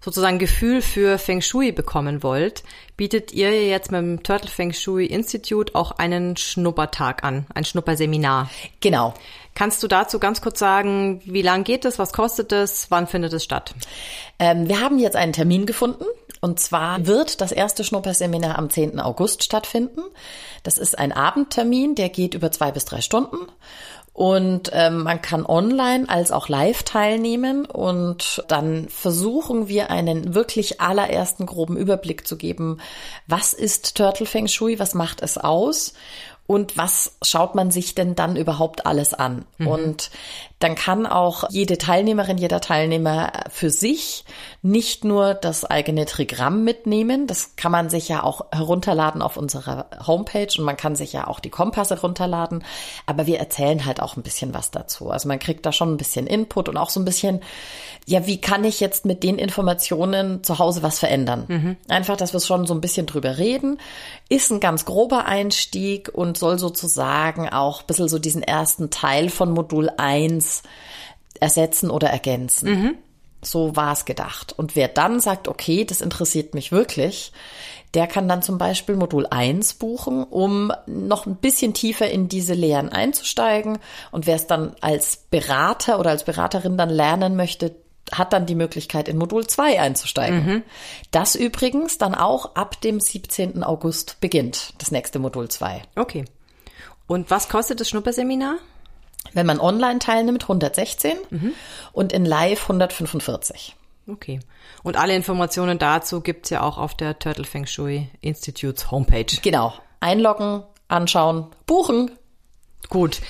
sozusagen 0.00 0.38
Gefühl 0.38 0.82
für 0.82 1.18
Feng 1.18 1.40
Shui 1.40 1.72
bekommen 1.72 2.22
wollt, 2.22 2.62
bietet 2.96 3.32
ihr 3.32 3.66
jetzt 3.66 3.90
mit 3.90 4.00
dem 4.00 4.22
Turtle 4.22 4.48
Feng 4.48 4.72
Shui 4.72 5.06
Institute 5.06 5.74
auch 5.74 5.92
einen 5.92 6.36
Schnuppertag 6.36 7.24
an, 7.24 7.46
ein 7.54 7.64
Schnupperseminar. 7.64 8.48
Genau. 8.80 9.14
Kannst 9.54 9.82
du 9.82 9.88
dazu 9.88 10.18
ganz 10.18 10.42
kurz 10.42 10.58
sagen, 10.58 11.22
wie 11.24 11.42
lang 11.42 11.64
geht 11.64 11.84
es, 11.86 11.98
was 11.98 12.12
kostet 12.12 12.52
es, 12.52 12.90
wann 12.90 13.06
findet 13.06 13.32
es 13.32 13.42
statt? 13.42 13.74
Ähm, 14.38 14.68
wir 14.68 14.80
haben 14.80 14.98
jetzt 14.98 15.16
einen 15.16 15.32
Termin 15.32 15.66
gefunden. 15.66 16.04
Und 16.42 16.60
zwar 16.60 17.06
wird 17.06 17.40
das 17.40 17.50
erste 17.50 17.82
Schnupperseminar 17.82 18.58
am 18.58 18.68
10. 18.68 19.00
August 19.00 19.42
stattfinden. 19.42 20.02
Das 20.62 20.78
ist 20.78 20.98
ein 20.98 21.10
Abendtermin, 21.10 21.94
der 21.94 22.10
geht 22.10 22.34
über 22.34 22.52
zwei 22.52 22.70
bis 22.70 22.84
drei 22.84 23.00
Stunden. 23.00 23.38
Und 24.16 24.70
ähm, 24.72 25.02
man 25.02 25.20
kann 25.20 25.44
online 25.44 26.08
als 26.08 26.32
auch 26.32 26.48
live 26.48 26.84
teilnehmen 26.84 27.66
und 27.66 28.42
dann 28.48 28.88
versuchen 28.88 29.68
wir 29.68 29.90
einen 29.90 30.34
wirklich 30.34 30.80
allerersten 30.80 31.44
groben 31.44 31.76
Überblick 31.76 32.26
zu 32.26 32.38
geben, 32.38 32.80
was 33.26 33.52
ist 33.52 33.94
Turtle 33.94 34.24
Feng 34.24 34.48
Shui, 34.48 34.78
was 34.78 34.94
macht 34.94 35.20
es 35.20 35.36
aus 35.36 35.92
und 36.46 36.78
was 36.78 37.18
schaut 37.20 37.54
man 37.54 37.70
sich 37.70 37.94
denn 37.94 38.14
dann 38.14 38.36
überhaupt 38.36 38.86
alles 38.86 39.12
an? 39.12 39.44
Mhm. 39.58 39.66
Und 39.66 40.10
dann 40.58 40.74
kann 40.74 41.04
auch 41.04 41.44
jede 41.50 41.76
Teilnehmerin, 41.76 42.38
jeder 42.38 42.62
Teilnehmer 42.62 43.30
für 43.50 43.68
sich 43.68 44.24
nicht 44.62 45.04
nur 45.04 45.34
das 45.34 45.66
eigene 45.66 46.06
Trigramm 46.06 46.64
mitnehmen. 46.64 47.26
Das 47.26 47.56
kann 47.56 47.70
man 47.70 47.90
sich 47.90 48.08
ja 48.08 48.22
auch 48.22 48.46
herunterladen 48.50 49.20
auf 49.20 49.36
unserer 49.36 49.86
Homepage 50.06 50.48
und 50.56 50.64
man 50.64 50.78
kann 50.78 50.96
sich 50.96 51.12
ja 51.12 51.26
auch 51.26 51.40
die 51.40 51.50
Kompasse 51.50 52.00
runterladen. 52.00 52.64
Aber 53.04 53.26
wir 53.26 53.38
erzählen 53.38 53.84
halt 53.84 54.00
auch 54.00 54.16
ein 54.16 54.22
bisschen 54.22 54.54
was 54.54 54.70
dazu. 54.70 55.10
Also 55.10 55.28
man 55.28 55.38
kriegt 55.38 55.66
da 55.66 55.72
schon 55.72 55.92
ein 55.92 55.98
bisschen 55.98 56.26
Input 56.26 56.70
und 56.70 56.78
auch 56.78 56.90
so 56.90 57.00
ein 57.00 57.04
bisschen, 57.04 57.40
ja, 58.06 58.26
wie 58.26 58.40
kann 58.40 58.64
ich 58.64 58.80
jetzt 58.80 59.04
mit 59.04 59.22
den 59.22 59.38
Informationen 59.38 60.42
zu 60.42 60.58
Hause 60.58 60.82
was 60.82 60.98
verändern? 60.98 61.44
Mhm. 61.48 61.76
Einfach, 61.88 62.16
dass 62.16 62.32
wir 62.32 62.40
schon 62.40 62.66
so 62.66 62.72
ein 62.72 62.80
bisschen 62.80 63.04
drüber 63.04 63.36
reden. 63.36 63.78
Ist 64.30 64.50
ein 64.50 64.60
ganz 64.60 64.86
grober 64.86 65.26
Einstieg 65.26 66.10
und 66.12 66.38
soll 66.38 66.58
sozusagen 66.58 67.50
auch 67.50 67.82
ein 67.82 67.86
bisschen 67.86 68.08
so 68.08 68.18
diesen 68.18 68.42
ersten 68.42 68.88
Teil 68.90 69.28
von 69.28 69.50
Modul 69.50 69.90
1 69.96 70.45
ersetzen 71.40 71.90
oder 71.90 72.08
ergänzen. 72.08 72.70
Mhm. 72.70 72.94
So 73.42 73.76
war 73.76 73.92
es 73.92 74.04
gedacht. 74.04 74.54
Und 74.56 74.74
wer 74.74 74.88
dann 74.88 75.20
sagt, 75.20 75.46
okay, 75.46 75.84
das 75.84 76.00
interessiert 76.00 76.54
mich 76.54 76.72
wirklich, 76.72 77.32
der 77.94 78.06
kann 78.06 78.28
dann 78.28 78.42
zum 78.42 78.58
Beispiel 78.58 78.96
Modul 78.96 79.26
1 79.26 79.74
buchen, 79.74 80.24
um 80.24 80.72
noch 80.86 81.26
ein 81.26 81.36
bisschen 81.36 81.72
tiefer 81.72 82.10
in 82.10 82.28
diese 82.28 82.54
Lehren 82.54 82.88
einzusteigen. 82.88 83.78
Und 84.10 84.26
wer 84.26 84.36
es 84.36 84.46
dann 84.46 84.74
als 84.80 85.16
Berater 85.30 86.00
oder 86.00 86.10
als 86.10 86.24
Beraterin 86.24 86.76
dann 86.76 86.90
lernen 86.90 87.36
möchte, 87.36 87.76
hat 88.12 88.32
dann 88.32 88.46
die 88.46 88.54
Möglichkeit, 88.54 89.08
in 89.08 89.16
Modul 89.16 89.46
2 89.46 89.80
einzusteigen. 89.80 90.44
Mhm. 90.44 90.62
Das 91.10 91.34
übrigens 91.34 91.98
dann 91.98 92.14
auch 92.14 92.54
ab 92.54 92.80
dem 92.80 93.00
17. 93.00 93.62
August 93.62 94.20
beginnt, 94.20 94.74
das 94.78 94.90
nächste 94.90 95.18
Modul 95.18 95.48
2. 95.48 95.82
Okay. 95.96 96.24
Und 97.06 97.30
was 97.30 97.48
kostet 97.48 97.80
das 97.80 97.88
Schnupperseminar? 97.88 98.56
Wenn 99.32 99.46
man 99.46 99.60
online 99.60 99.98
teilnimmt, 99.98 100.44
116 100.44 101.16
Mhm. 101.30 101.52
und 101.92 102.12
in 102.12 102.24
live 102.24 102.62
145. 102.68 103.74
Okay. 104.08 104.40
Und 104.82 104.96
alle 104.96 105.14
Informationen 105.16 105.78
dazu 105.78 106.20
gibt's 106.20 106.50
ja 106.50 106.62
auch 106.62 106.78
auf 106.78 106.94
der 106.94 107.18
Turtle 107.18 107.44
Feng 107.44 107.66
Shui 107.66 108.08
Institutes 108.20 108.90
Homepage. 108.90 109.26
Genau. 109.42 109.72
Einloggen, 110.00 110.62
anschauen, 110.88 111.46
buchen. 111.66 112.10
Gut. 112.88 113.20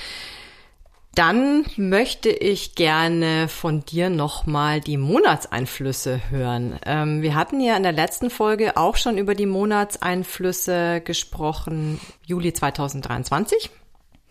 Dann 1.15 1.65
möchte 1.79 2.29
ich 2.29 2.75
gerne 2.75 3.49
von 3.49 3.83
dir 3.87 4.11
nochmal 4.11 4.83
die 4.83 4.99
Monatseinflüsse 4.99 6.21
hören. 6.29 6.79
Ähm, 6.85 7.23
wir 7.23 7.35
hatten 7.35 7.59
ja 7.63 7.75
in 7.75 7.85
der 7.85 7.93
letzten 7.93 8.29
Folge 8.29 8.77
auch 8.77 8.97
schon 8.97 9.17
über 9.17 9.35
die 9.35 9.47
Monatseinflüsse 9.47 11.01
gesprochen, 11.01 11.99
Juli 12.27 12.53
2023, 12.53 13.71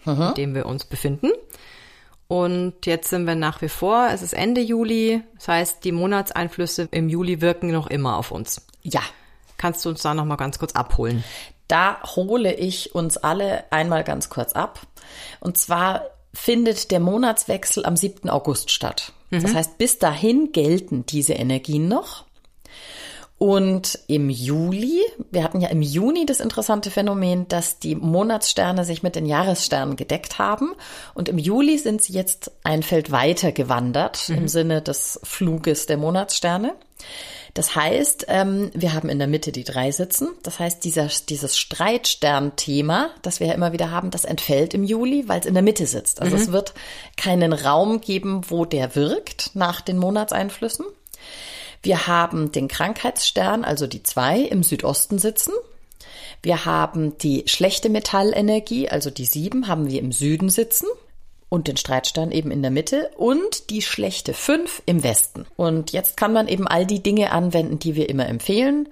in 0.06 0.34
dem 0.36 0.56
wir 0.56 0.66
uns 0.66 0.86
befinden. 0.86 1.32
Und 2.28 2.86
jetzt 2.86 3.10
sind 3.10 3.28
wir 3.28 3.36
nach 3.36 3.62
wie 3.62 3.70
vor, 3.70 4.08
es 4.12 4.22
ist 4.22 4.34
Ende 4.34 4.62
Juli, 4.62 5.22
das 5.36 5.48
heißt, 5.48 5.84
die 5.84 5.92
Monatseinflüsse 5.92 6.88
im 6.92 7.08
Juli 7.08 7.40
wirken 7.42 7.72
noch 7.72 7.88
immer 7.88 8.18
auf 8.18 8.32
uns. 8.32 8.66
Ja. 8.82 9.02
Kannst 9.58 9.86
du 9.86 9.90
uns 9.90 10.02
da 10.02 10.14
nochmal 10.14 10.38
ganz 10.38 10.60
kurz 10.60 10.74
abholen? 10.74 11.24
Da 11.68 12.02
hole 12.04 12.54
ich 12.54 12.94
uns 12.94 13.18
alle 13.18 13.72
einmal 13.72 14.04
ganz 14.04 14.30
kurz 14.30 14.54
ab. 14.54 14.82
Und 15.40 15.58
zwar 15.58 16.02
findet 16.34 16.92
der 16.92 17.00
Monatswechsel 17.00 17.86
am 17.86 17.96
7. 17.96 18.30
August 18.30 18.72
statt. 18.72 19.14
Das 19.32 19.54
heißt, 19.54 19.78
bis 19.78 20.00
dahin 20.00 20.52
gelten 20.52 21.06
diese 21.06 21.34
Energien 21.34 21.88
noch. 21.88 22.26
Und 23.38 24.00
im 24.08 24.30
Juli, 24.30 25.02
wir 25.30 25.44
hatten 25.44 25.60
ja 25.60 25.68
im 25.68 25.82
Juni 25.82 26.26
das 26.26 26.40
interessante 26.40 26.90
Phänomen, 26.90 27.48
dass 27.50 27.80
die 27.80 27.96
Monatssterne 27.96 28.86
sich 28.86 29.04
mit 29.04 29.16
den 29.16 29.26
Jahressternen 29.26 29.98
gedeckt 29.98 30.40
haben. 30.40 30.74
Und 31.14 31.28
im 31.28 31.38
Juli 31.38 31.78
sind 31.78 32.02
sie 32.02 32.14
jetzt 32.14 32.52
ein 32.64 32.82
Feld 32.82 33.12
weiter 33.12 33.52
gewandert 33.52 34.30
im 34.30 34.48
Sinne 34.48 34.82
des 34.82 35.20
Fluges 35.24 35.86
der 35.86 35.98
Monatssterne. 35.98 36.76
Das 37.56 37.74
heißt, 37.74 38.26
ähm, 38.28 38.70
wir 38.74 38.94
haben 38.94 39.08
in 39.08 39.18
der 39.18 39.30
Mitte 39.30 39.54
die 39.54 39.64
drei 39.64 39.92
sitzen. 39.92 40.28
Das 40.44 40.60
heißt, 40.60 40.84
dieser, 40.84 41.08
dieses 41.30 41.58
Streitstern-Thema, 41.58 43.12
das 43.22 43.40
wir 43.40 43.48
ja 43.48 43.54
immer 43.54 43.72
wieder 43.72 43.92
haben, 43.92 44.12
das 44.12 44.26
entfällt 44.26 44.74
im 44.74 44.84
Juli, 44.84 45.28
weil 45.28 45.40
es 45.40 45.46
in 45.46 45.54
der 45.54 45.64
Mitte 45.64 45.88
sitzt. 45.88 46.22
Also 46.22 46.36
es 46.36 46.52
wird 46.52 46.74
keinen 47.16 47.54
Raum 47.54 48.02
geben, 48.02 48.42
wo 48.50 48.66
der 48.66 48.96
wirkt 48.96 49.52
nach 49.54 49.80
den 49.80 49.98
Monatseinflüssen. 49.98 50.86
Wir 51.86 52.08
haben 52.08 52.52
den 52.52 52.68
Krankheitsstern, 52.68 53.64
also 53.64 53.86
die 53.86 54.02
zwei, 54.02 54.40
im 54.40 54.64
Südosten 54.64 55.20
sitzen. 55.20 55.54
Wir 56.42 56.66
haben 56.66 57.20
die 57.20 57.44
schlechte 57.46 57.90
Metallenergie, 57.90 58.90
also 58.90 59.12
die 59.12 59.26
sieben, 59.26 59.68
haben 59.68 59.88
wir 59.88 60.00
im 60.00 60.12
Süden 60.12 60.50
sitzen. 60.50 60.88
Und 61.48 61.68
den 61.68 61.78
Streitstern 61.78 62.32
eben 62.32 62.50
in 62.50 62.64
der 62.64 62.72
Mitte 62.72 63.12
und 63.18 63.70
die 63.70 63.84
schlechte 63.84 64.34
fünf 64.34 64.82
im 64.88 65.04
Westen. 65.04 65.46
Und 65.56 65.92
jetzt 65.92 66.18
kann 66.18 66.34
man 66.34 66.48
eben 66.48 66.68
all 66.68 66.88
die 66.88 67.04
Dinge 67.04 67.32
anwenden, 67.32 67.78
die 67.78 67.94
wir 67.94 68.10
immer 68.10 68.28
empfehlen. 68.28 68.90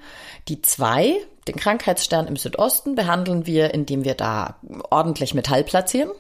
Die 0.47 0.61
zwei, 0.61 1.15
den 1.47 1.55
Krankheitsstern 1.55 2.27
im 2.27 2.35
Südosten, 2.35 2.93
behandeln 2.93 3.47
wir, 3.47 3.73
indem 3.73 4.03
wir 4.03 4.13
da 4.13 4.57
ordentlich 4.91 5.33
Metall 5.33 5.63
platzieren. 5.63 6.11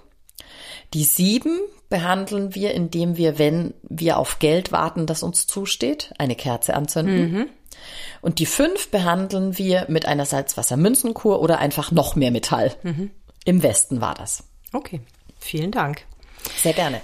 Die 0.93 1.03
sieben 1.03 1.59
behandeln 1.89 2.55
wir, 2.55 2.73
indem 2.73 3.17
wir, 3.17 3.37
wenn 3.39 3.73
wir 3.83 4.17
auf 4.17 4.39
Geld 4.39 4.71
warten, 4.71 5.05
das 5.05 5.23
uns 5.23 5.47
zusteht, 5.47 6.13
eine 6.17 6.35
Kerze 6.35 6.75
anzünden. 6.75 7.49
Und 8.21 8.39
die 8.39 8.45
fünf 8.45 8.89
behandeln 8.89 9.57
wir 9.57 9.85
mit 9.89 10.05
einer 10.05 10.25
Salzwassermünzenkur 10.25 11.41
oder 11.41 11.59
einfach 11.59 11.91
noch 11.91 12.15
mehr 12.15 12.31
Metall. 12.31 12.75
Im 13.45 13.63
Westen 13.63 14.01
war 14.01 14.13
das. 14.13 14.43
Okay, 14.71 15.01
vielen 15.39 15.71
Dank. 15.71 16.05
Sehr 16.61 16.73
gerne. 16.73 17.01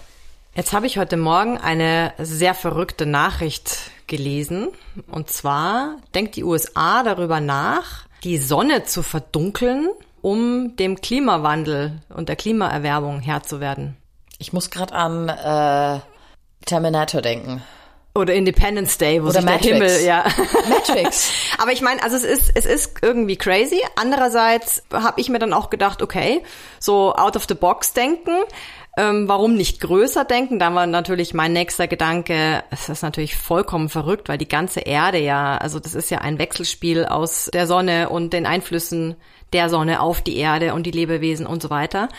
Jetzt 0.55 0.73
habe 0.73 0.87
ich 0.87 0.97
heute 0.97 1.17
Morgen 1.17 1.57
eine 1.57 2.13
sehr 2.17 2.53
verrückte 2.53 3.05
Nachricht 3.05 3.91
gelesen. 4.07 4.69
Und 5.07 5.29
zwar 5.29 5.97
denkt 6.15 6.35
die 6.35 6.43
USA 6.43 7.03
darüber 7.03 7.39
nach, 7.39 8.07
die 8.23 8.37
Sonne 8.37 8.83
zu 8.83 9.03
verdunkeln, 9.03 9.89
um 10.21 10.75
dem 10.75 11.01
Klimawandel 11.01 12.01
und 12.09 12.29
der 12.29 12.35
Klimaerwärmung 12.35 13.21
Herr 13.21 13.43
zu 13.43 13.59
werden. 13.59 13.97
Ich 14.37 14.53
muss 14.53 14.69
gerade 14.69 14.93
an 14.93 15.29
äh, 15.29 15.99
Terminator 16.65 17.21
denken. 17.21 17.61
Oder 18.15 18.33
Independence 18.33 18.97
Day, 18.97 19.21
wo 19.21 19.27
Oder 19.27 19.41
sich 19.41 19.45
der 19.45 19.53
Matrix. 19.53 19.73
Himmel, 19.73 20.05
ja. 20.05 20.25
Matrix. 20.69 21.31
Aber 21.57 21.71
ich 21.71 21.81
meine, 21.81 22.01
also 22.03 22.15
es 22.15 22.23
ist, 22.23 22.51
es 22.55 22.65
ist 22.65 22.97
irgendwie 23.01 23.35
crazy. 23.37 23.81
Andererseits 23.95 24.83
habe 24.91 25.21
ich 25.21 25.29
mir 25.29 25.39
dann 25.39 25.53
auch 25.53 25.69
gedacht, 25.69 26.01
okay, 26.01 26.43
so 26.79 27.13
out 27.13 27.35
of 27.35 27.45
the 27.47 27.53
box 27.53 27.93
denken. 27.93 28.31
Ähm, 28.97 29.29
warum 29.29 29.55
nicht 29.55 29.79
größer 29.79 30.25
denken? 30.25 30.59
Da 30.59 30.73
war 30.73 30.87
natürlich 30.87 31.33
mein 31.33 31.53
nächster 31.53 31.87
Gedanke, 31.87 32.63
es 32.71 32.89
ist 32.89 33.03
natürlich 33.03 33.37
vollkommen 33.37 33.87
verrückt, 33.87 34.27
weil 34.27 34.37
die 34.37 34.47
ganze 34.47 34.81
Erde 34.81 35.19
ja, 35.19 35.57
also 35.57 35.79
das 35.79 35.95
ist 35.95 36.09
ja 36.09 36.17
ein 36.17 36.39
Wechselspiel 36.39 37.05
aus 37.05 37.49
der 37.53 37.67
Sonne 37.67 38.09
und 38.09 38.33
den 38.33 38.45
Einflüssen 38.45 39.15
der 39.53 39.69
Sonne 39.69 40.01
auf 40.01 40.21
die 40.21 40.37
Erde 40.37 40.73
und 40.73 40.83
die 40.83 40.91
Lebewesen 40.91 41.45
und 41.45 41.61
so 41.61 41.69
weiter. 41.69 42.09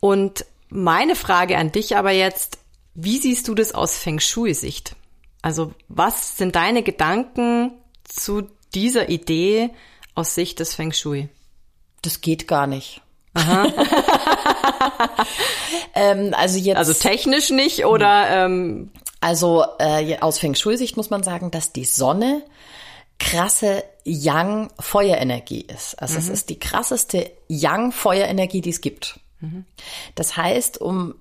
Und 0.00 0.44
meine 0.68 1.16
Frage 1.16 1.56
an 1.56 1.72
dich 1.72 1.96
aber 1.96 2.10
jetzt, 2.10 2.58
wie 2.94 3.18
siehst 3.18 3.48
du 3.48 3.54
das 3.54 3.74
aus 3.74 3.96
Feng 3.96 4.20
Shui-Sicht? 4.20 4.96
Also 5.42 5.72
was 5.88 6.36
sind 6.36 6.56
deine 6.56 6.82
Gedanken 6.82 7.72
zu 8.04 8.48
dieser 8.74 9.08
Idee 9.08 9.70
aus 10.14 10.34
Sicht 10.34 10.60
des 10.60 10.74
Feng 10.74 10.92
Shui? 10.92 11.28
Das 12.02 12.20
geht 12.20 12.48
gar 12.48 12.66
nicht. 12.66 13.00
ähm, 15.94 16.34
also 16.36 16.58
jetzt. 16.58 16.76
Also 16.76 16.92
technisch 16.94 17.50
nicht 17.50 17.84
oder 17.84 18.28
ähm, 18.30 18.90
Also 19.20 19.64
äh, 19.78 20.18
aus 20.18 20.38
Feng 20.38 20.54
Shui-Sicht 20.54 20.96
muss 20.96 21.10
man 21.10 21.22
sagen, 21.22 21.50
dass 21.50 21.72
die 21.72 21.84
Sonne 21.84 22.42
krasse 23.18 23.84
Yang-Feuerenergie 24.04 25.62
ist. 25.62 25.94
Also 26.00 26.18
es 26.18 26.28
ist 26.28 26.50
die 26.50 26.58
krasseste 26.58 27.30
Yang-Feuerenergie, 27.48 28.60
die 28.60 28.70
es 28.70 28.80
gibt. 28.80 29.18
Das 30.14 30.36
heißt, 30.36 30.80
um 30.80 31.14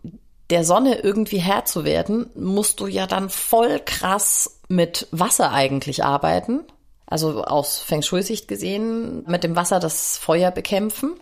der 0.50 0.64
Sonne 0.64 1.00
irgendwie 1.00 1.40
Herr 1.40 1.66
zu 1.66 1.84
werden, 1.84 2.30
musst 2.36 2.80
du 2.80 2.88
ja 2.88 3.08
dann 3.08 3.30
voll 3.30 3.80
krass 3.84 4.60
mit 4.68 5.08
Wasser 5.12 5.52
eigentlich 5.52 6.04
arbeiten. 6.04 6.62
Also 7.06 7.44
aus 7.44 7.80
Feng 7.80 8.02
Shui-Sicht 8.02 8.48
gesehen, 8.48 9.24
mit 9.28 9.44
dem 9.44 9.56
Wasser 9.56 9.80
das 9.80 10.18
Feuer 10.18 10.52
bekämpfen. 10.52 11.14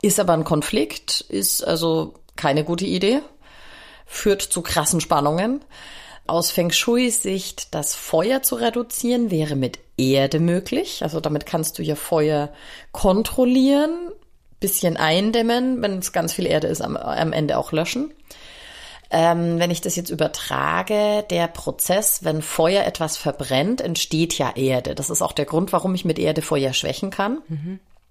Ist 0.00 0.20
aber 0.20 0.32
ein 0.32 0.44
Konflikt, 0.44 1.20
ist 1.22 1.62
also 1.62 2.14
keine 2.36 2.64
gute 2.64 2.86
Idee, 2.86 3.20
führt 4.06 4.42
zu 4.42 4.62
krassen 4.62 5.00
Spannungen. 5.00 5.64
Aus 6.26 6.50
Feng 6.50 6.70
Shui-Sicht 6.70 7.74
das 7.74 7.94
Feuer 7.94 8.42
zu 8.42 8.56
reduzieren 8.56 9.30
wäre 9.30 9.56
mit 9.56 9.78
Erde 10.10 10.40
möglich. 10.40 11.02
Also 11.02 11.20
damit 11.20 11.46
kannst 11.46 11.78
du 11.78 11.82
ja 11.82 11.94
Feuer 11.94 12.50
kontrollieren, 12.92 14.10
bisschen 14.60 14.96
eindämmen, 14.96 15.82
wenn 15.82 15.98
es 15.98 16.12
ganz 16.12 16.32
viel 16.32 16.46
Erde 16.46 16.68
ist, 16.68 16.80
am, 16.80 16.96
am 16.96 17.32
Ende 17.32 17.58
auch 17.58 17.72
löschen. 17.72 18.12
Ähm, 19.10 19.58
wenn 19.58 19.70
ich 19.70 19.82
das 19.82 19.94
jetzt 19.96 20.08
übertrage, 20.08 21.24
der 21.28 21.46
Prozess, 21.46 22.24
wenn 22.24 22.40
Feuer 22.40 22.84
etwas 22.84 23.18
verbrennt, 23.18 23.82
entsteht 23.82 24.38
ja 24.38 24.52
Erde. 24.56 24.94
Das 24.94 25.10
ist 25.10 25.20
auch 25.20 25.32
der 25.32 25.44
Grund, 25.44 25.72
warum 25.72 25.94
ich 25.94 26.06
mit 26.06 26.18
Erde 26.18 26.40
Feuer 26.40 26.72
schwächen 26.72 27.10
kann. 27.10 27.42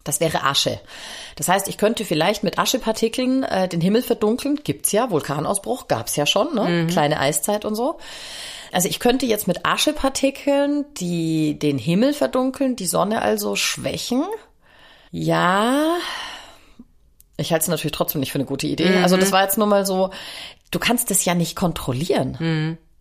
Das 0.03 0.19
wäre 0.19 0.43
Asche. 0.43 0.79
Das 1.35 1.47
heißt, 1.47 1.67
ich 1.67 1.77
könnte 1.77 2.05
vielleicht 2.05 2.43
mit 2.43 2.57
Aschepartikeln 2.57 3.43
äh, 3.43 3.67
den 3.67 3.81
Himmel 3.81 4.01
verdunkeln. 4.01 4.59
Gibt's 4.63 4.91
ja, 4.91 5.11
Vulkanausbruch 5.11 5.87
gab's 5.87 6.15
ja 6.15 6.25
schon, 6.25 6.55
ne? 6.55 6.87
Kleine 6.87 7.19
Eiszeit 7.19 7.65
und 7.65 7.75
so. 7.75 7.99
Also 8.71 8.87
ich 8.89 8.99
könnte 8.99 9.25
jetzt 9.25 9.47
mit 9.47 9.65
Aschepartikeln 9.65 10.85
die 10.97 11.59
den 11.59 11.77
Himmel 11.77 12.13
verdunkeln, 12.13 12.75
die 12.75 12.87
Sonne 12.87 13.21
also 13.21 13.55
schwächen. 13.55 14.23
Ja, 15.11 15.97
ich 17.37 17.51
halte 17.51 17.63
es 17.63 17.67
natürlich 17.67 17.91
trotzdem 17.91 18.21
nicht 18.21 18.31
für 18.31 18.37
eine 18.39 18.45
gute 18.45 18.67
Idee. 18.67 18.97
Also 19.03 19.17
das 19.17 19.31
war 19.31 19.43
jetzt 19.43 19.57
nur 19.57 19.67
mal 19.67 19.85
so, 19.85 20.11
du 20.71 20.79
kannst 20.79 21.11
das 21.11 21.25
ja 21.25 21.35
nicht 21.35 21.55
kontrollieren. 21.55 22.37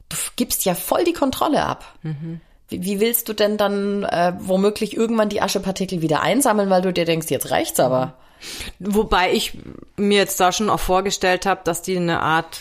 Du 0.08 0.14
f- 0.16 0.32
gibst 0.36 0.64
ja 0.64 0.74
voll 0.74 1.04
die 1.04 1.12
Kontrolle 1.12 1.62
ab. 1.64 1.84
Wie, 2.02 2.40
wie 2.70 3.00
willst 3.00 3.28
du 3.28 3.32
denn 3.32 3.56
dann 3.56 4.04
äh, 4.04 4.32
womöglich 4.38 4.96
irgendwann 4.96 5.28
die 5.28 5.42
Aschepartikel 5.42 6.02
wieder 6.02 6.22
einsammeln, 6.22 6.70
weil 6.70 6.82
du 6.82 6.92
dir 6.92 7.04
denkst, 7.04 7.28
jetzt 7.30 7.50
reicht's 7.50 7.80
aber. 7.80 8.14
wobei 8.78 9.32
ich 9.32 9.58
mir 9.96 10.18
jetzt 10.18 10.40
da 10.40 10.52
schon 10.52 10.70
auch 10.70 10.80
vorgestellt 10.80 11.46
habe, 11.46 11.60
dass 11.64 11.82
die 11.82 11.96
eine 11.96 12.20
Art, 12.20 12.60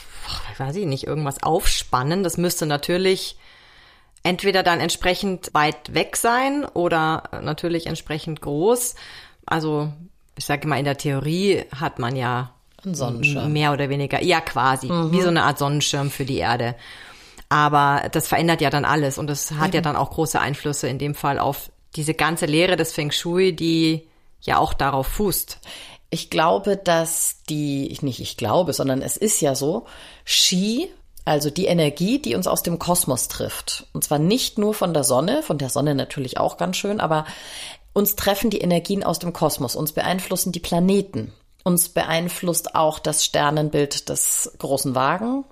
weiß 0.57 0.75
ich 0.75 0.85
nicht, 0.85 1.07
irgendwas 1.07 1.41
aufspannen. 1.43 2.23
Das 2.23 2.37
müsste 2.37 2.65
natürlich 2.65 3.37
entweder 4.23 4.63
dann 4.63 4.79
entsprechend 4.81 5.53
weit 5.53 5.93
weg 5.93 6.17
sein 6.17 6.65
oder 6.65 7.23
natürlich 7.41 7.87
entsprechend 7.87 8.41
groß. 8.41 8.95
Also 9.45 9.91
ich 10.37 10.45
sage 10.45 10.67
mal, 10.67 10.77
in 10.77 10.85
der 10.85 10.97
Theorie 10.97 11.63
hat 11.79 11.99
man 11.99 12.15
ja 12.15 12.51
Ein 12.85 12.95
Sonnenschirm. 12.95 13.51
mehr 13.51 13.71
oder 13.73 13.89
weniger, 13.89 14.21
ja 14.21 14.41
quasi, 14.41 14.89
wie 14.89 15.21
so 15.21 15.29
eine 15.29 15.43
Art 15.43 15.57
Sonnenschirm 15.59 16.11
für 16.11 16.25
die 16.25 16.37
Erde. 16.37 16.75
Aber 17.49 18.07
das 18.11 18.27
verändert 18.27 18.61
ja 18.61 18.69
dann 18.69 18.85
alles 18.85 19.17
und 19.17 19.27
das 19.27 19.51
hat 19.53 19.73
ja 19.73 19.81
dann 19.81 19.95
auch 19.95 20.11
große 20.11 20.39
Einflüsse 20.39 20.87
in 20.87 20.99
dem 20.99 21.15
Fall 21.15 21.39
auf 21.39 21.71
diese 21.95 22.13
ganze 22.13 22.45
Lehre 22.45 22.75
des 22.75 22.93
Feng 22.93 23.11
Shui, 23.11 23.55
die 23.55 24.07
ja 24.41 24.59
auch 24.59 24.73
darauf 24.73 25.07
fußt. 25.07 25.57
Ich 26.11 26.29
glaube, 26.29 26.77
dass 26.77 27.43
die, 27.49 27.97
nicht 28.01 28.19
ich 28.19 28.37
glaube, 28.37 28.73
sondern 28.73 29.01
es 29.01 29.17
ist 29.17 29.41
ja 29.41 29.55
so, 29.55 29.85
Ski, 30.25 30.89
also 31.25 31.49
die 31.49 31.65
Energie, 31.65 32.19
die 32.19 32.35
uns 32.35 32.47
aus 32.47 32.63
dem 32.63 32.79
Kosmos 32.79 33.27
trifft, 33.27 33.87
und 33.93 34.03
zwar 34.03 34.19
nicht 34.19 34.57
nur 34.57 34.73
von 34.73 34.93
der 34.93 35.03
Sonne, 35.03 35.43
von 35.43 35.57
der 35.57 35.69
Sonne 35.69 35.95
natürlich 35.95 36.37
auch 36.37 36.57
ganz 36.57 36.77
schön, 36.77 36.99
aber 36.99 37.25
uns 37.93 38.15
treffen 38.15 38.49
die 38.49 38.61
Energien 38.61 39.03
aus 39.03 39.19
dem 39.19 39.33
Kosmos, 39.33 39.75
uns 39.75 39.91
beeinflussen 39.91 40.51
die 40.51 40.59
Planeten, 40.59 41.33
uns 41.63 41.89
beeinflusst 41.89 42.75
auch 42.75 42.99
das 42.99 43.25
Sternenbild 43.25 44.09
des 44.09 44.53
großen 44.57 44.95
Wagen. 44.95 45.43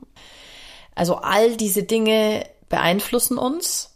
Also 0.97 1.17
all 1.17 1.55
diese 1.57 1.83
Dinge 1.83 2.43
beeinflussen 2.69 3.37
uns 3.37 3.95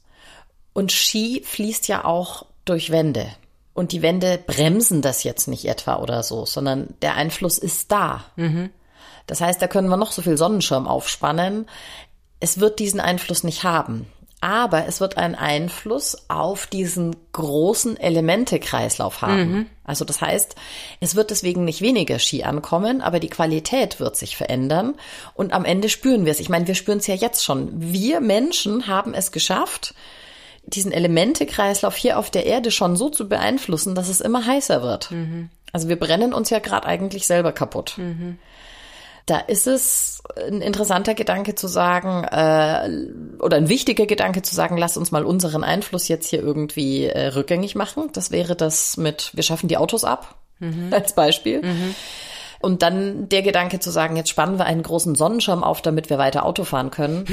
und 0.73 0.91
Ski 0.91 1.41
fließt 1.43 1.87
ja 1.87 2.05
auch 2.05 2.45
durch 2.63 2.91
Wände. 2.91 3.27
Und 3.73 3.91
die 3.91 4.03
Wände 4.03 4.37
bremsen 4.37 5.01
das 5.01 5.23
jetzt 5.23 5.47
nicht 5.47 5.65
etwa 5.65 5.95
oder 5.95 6.21
so, 6.21 6.45
sondern 6.45 6.93
der 7.01 7.15
Einfluss 7.15 7.57
ist 7.57 7.91
da. 7.91 8.25
Mhm. 8.35 8.69
Das 9.25 9.41
heißt, 9.41 9.59
da 9.59 9.67
können 9.67 9.89
wir 9.89 9.97
noch 9.97 10.11
so 10.11 10.21
viel 10.21 10.37
Sonnenschirm 10.37 10.87
aufspannen. 10.87 11.67
Es 12.39 12.59
wird 12.59 12.77
diesen 12.77 12.99
Einfluss 12.99 13.43
nicht 13.43 13.63
haben. 13.63 14.05
Aber 14.41 14.87
es 14.87 14.99
wird 14.99 15.17
einen 15.17 15.35
Einfluss 15.35 16.17
auf 16.27 16.65
diesen 16.65 17.15
großen 17.31 17.95
Elementekreislauf 17.95 19.21
haben. 19.21 19.51
Mhm. 19.51 19.65
Also 19.83 20.03
das 20.03 20.19
heißt, 20.19 20.55
es 20.99 21.15
wird 21.15 21.29
deswegen 21.29 21.63
nicht 21.63 21.81
weniger 21.81 22.17
Ski 22.17 22.43
ankommen, 22.43 23.01
aber 23.01 23.19
die 23.19 23.29
Qualität 23.29 23.99
wird 23.99 24.15
sich 24.15 24.35
verändern. 24.35 24.95
Und 25.35 25.53
am 25.53 25.63
Ende 25.63 25.89
spüren 25.89 26.25
wir 26.25 26.31
es. 26.31 26.39
Ich 26.39 26.49
meine, 26.49 26.65
wir 26.65 26.75
spüren 26.75 26.97
es 26.97 27.07
ja 27.07 27.13
jetzt 27.13 27.43
schon. 27.43 27.69
Wir 27.93 28.19
Menschen 28.19 28.87
haben 28.87 29.13
es 29.13 29.31
geschafft, 29.31 29.93
diesen 30.65 30.91
Elementekreislauf 30.91 31.95
hier 31.95 32.17
auf 32.17 32.31
der 32.31 32.47
Erde 32.47 32.71
schon 32.71 32.95
so 32.95 33.09
zu 33.09 33.29
beeinflussen, 33.29 33.93
dass 33.93 34.09
es 34.09 34.21
immer 34.21 34.45
heißer 34.45 34.81
wird. 34.81 35.11
Mhm. 35.11 35.49
Also 35.71 35.87
wir 35.87 35.99
brennen 35.99 36.33
uns 36.33 36.49
ja 36.49 36.59
gerade 36.59 36.87
eigentlich 36.87 37.27
selber 37.27 37.51
kaputt. 37.51 37.93
Mhm. 37.97 38.39
Da 39.25 39.37
ist 39.37 39.67
es 39.67 40.23
ein 40.35 40.61
interessanter 40.61 41.13
Gedanke 41.13 41.55
zu 41.55 41.67
sagen, 41.67 42.23
äh, 42.23 43.41
oder 43.41 43.57
ein 43.57 43.69
wichtiger 43.69 44.05
Gedanke 44.05 44.41
zu 44.41 44.55
sagen, 44.55 44.77
lass 44.77 44.97
uns 44.97 45.11
mal 45.11 45.25
unseren 45.25 45.63
Einfluss 45.63 46.07
jetzt 46.07 46.29
hier 46.29 46.41
irgendwie 46.41 47.05
äh, 47.05 47.27
rückgängig 47.27 47.75
machen. 47.75 48.09
Das 48.13 48.31
wäre 48.31 48.55
das 48.55 48.97
mit, 48.97 49.31
wir 49.33 49.43
schaffen 49.43 49.67
die 49.67 49.77
Autos 49.77 50.03
ab, 50.03 50.35
mhm. 50.59 50.87
als 50.91 51.13
Beispiel. 51.13 51.61
Mhm. 51.61 51.95
Und 52.61 52.83
dann 52.83 53.27
der 53.27 53.41
Gedanke 53.41 53.79
zu 53.79 53.89
sagen, 53.89 54.15
jetzt 54.15 54.29
spannen 54.29 54.59
wir 54.59 54.65
einen 54.65 54.83
großen 54.83 55.15
Sonnenschirm 55.15 55.63
auf, 55.63 55.81
damit 55.81 56.11
wir 56.11 56.19
weiter 56.19 56.45
Auto 56.45 56.63
fahren 56.63 56.91
können, 56.91 57.25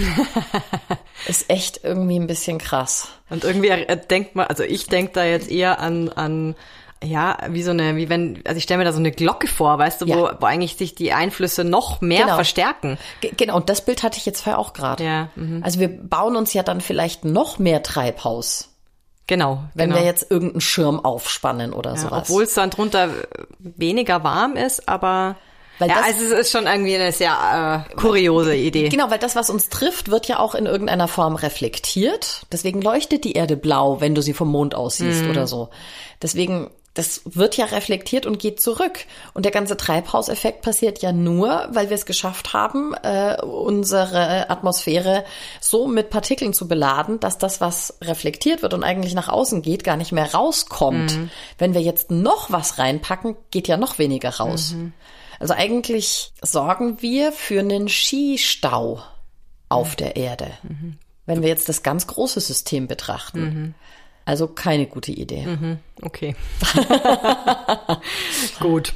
ist 1.28 1.50
echt 1.50 1.84
irgendwie 1.84 2.18
ein 2.18 2.26
bisschen 2.26 2.56
krass. 2.56 3.08
Und 3.28 3.44
irgendwie 3.44 3.70
denkt 4.10 4.36
man, 4.36 4.46
also 4.46 4.62
ich 4.62 4.86
denke 4.86 5.12
da 5.12 5.24
jetzt 5.24 5.50
eher 5.50 5.80
an, 5.80 6.08
an 6.08 6.56
ja, 7.04 7.38
wie 7.48 7.62
so 7.62 7.70
eine, 7.70 7.96
wie 7.96 8.08
wenn, 8.08 8.42
also 8.44 8.58
ich 8.58 8.64
stelle 8.64 8.78
mir 8.78 8.84
da 8.84 8.92
so 8.92 8.98
eine 8.98 9.12
Glocke 9.12 9.46
vor, 9.46 9.78
weißt 9.78 10.00
du, 10.00 10.06
ja. 10.06 10.16
wo, 10.16 10.30
wo 10.40 10.46
eigentlich 10.46 10.76
sich 10.76 10.94
die 10.94 11.12
Einflüsse 11.12 11.64
noch 11.64 12.00
mehr 12.00 12.24
genau. 12.24 12.34
verstärken. 12.34 12.98
G 13.20 13.32
genau, 13.36 13.56
und 13.56 13.68
das 13.68 13.84
Bild 13.84 14.02
hatte 14.02 14.18
ich 14.18 14.26
jetzt 14.26 14.40
vorher 14.40 14.58
auch 14.58 14.72
gerade. 14.72 15.04
Ja, 15.04 15.28
mhm. 15.36 15.62
Also 15.62 15.80
wir 15.80 15.88
bauen 15.88 16.36
uns 16.36 16.52
ja 16.52 16.62
dann 16.62 16.80
vielleicht 16.80 17.24
noch 17.24 17.58
mehr 17.58 17.82
Treibhaus. 17.82 18.70
Genau. 19.26 19.62
Wenn 19.74 19.90
genau. 19.90 20.00
wir 20.00 20.06
jetzt 20.06 20.30
irgendeinen 20.30 20.60
Schirm 20.60 21.04
aufspannen 21.04 21.72
oder 21.72 21.90
ja, 21.90 21.96
sowas. 21.98 22.22
Obwohl 22.22 22.44
es 22.44 22.54
dann 22.54 22.70
drunter 22.70 23.10
weniger 23.58 24.24
warm 24.24 24.56
ist, 24.56 24.88
aber 24.88 25.36
weil 25.78 25.88
ja, 25.88 25.96
das, 25.96 26.06
also 26.06 26.34
es 26.34 26.40
ist 26.40 26.50
schon 26.50 26.66
irgendwie 26.66 26.96
eine 26.96 27.12
sehr 27.12 27.86
äh, 27.88 27.94
kuriose 27.94 28.56
Idee. 28.56 28.88
Genau, 28.88 29.10
weil 29.10 29.18
das, 29.18 29.36
was 29.36 29.48
uns 29.48 29.68
trifft, 29.68 30.10
wird 30.10 30.26
ja 30.26 30.40
auch 30.40 30.54
in 30.54 30.66
irgendeiner 30.66 31.06
Form 31.06 31.36
reflektiert. 31.36 32.46
Deswegen 32.50 32.82
leuchtet 32.82 33.22
die 33.24 33.32
Erde 33.32 33.56
blau, 33.56 34.00
wenn 34.00 34.14
du 34.14 34.22
sie 34.22 34.32
vom 34.32 34.48
Mond 34.48 34.74
aus 34.74 34.96
siehst 34.96 35.24
mm. 35.24 35.30
oder 35.30 35.46
so. 35.46 35.68
Deswegen 36.20 36.70
das 36.98 37.20
wird 37.24 37.56
ja 37.56 37.66
reflektiert 37.66 38.26
und 38.26 38.40
geht 38.40 38.60
zurück. 38.60 39.06
Und 39.32 39.44
der 39.44 39.52
ganze 39.52 39.76
Treibhauseffekt 39.76 40.62
passiert 40.62 41.00
ja 41.00 41.12
nur, 41.12 41.68
weil 41.70 41.90
wir 41.90 41.94
es 41.94 42.06
geschafft 42.06 42.54
haben, 42.54 42.92
äh, 43.04 43.40
unsere 43.40 44.50
Atmosphäre 44.50 45.24
so 45.60 45.86
mit 45.86 46.10
Partikeln 46.10 46.52
zu 46.52 46.66
beladen, 46.66 47.20
dass 47.20 47.38
das, 47.38 47.60
was 47.60 47.98
reflektiert 48.02 48.62
wird 48.62 48.74
und 48.74 48.82
eigentlich 48.82 49.14
nach 49.14 49.28
außen 49.28 49.62
geht, 49.62 49.84
gar 49.84 49.96
nicht 49.96 50.10
mehr 50.10 50.34
rauskommt. 50.34 51.16
Mhm. 51.16 51.30
Wenn 51.56 51.72
wir 51.72 51.82
jetzt 51.82 52.10
noch 52.10 52.50
was 52.50 52.78
reinpacken, 52.78 53.36
geht 53.52 53.68
ja 53.68 53.76
noch 53.76 54.00
weniger 54.00 54.30
raus. 54.30 54.72
Mhm. 54.72 54.92
Also 55.38 55.54
eigentlich 55.54 56.32
sorgen 56.42 57.00
wir 57.00 57.30
für 57.30 57.60
einen 57.60 57.88
Skistau 57.88 59.04
auf 59.68 59.92
mhm. 59.92 59.96
der 59.98 60.16
Erde. 60.16 60.50
Mhm. 60.64 60.98
Wenn 61.26 61.42
wir 61.42 61.48
jetzt 61.48 61.68
das 61.68 61.84
ganz 61.84 62.08
große 62.08 62.40
System 62.40 62.88
betrachten. 62.88 63.74
Also 64.28 64.46
keine 64.46 64.84
gute 64.84 65.10
Idee. 65.10 65.46
Mhm, 65.46 65.78
okay. 66.02 66.36
Gut. 68.60 68.92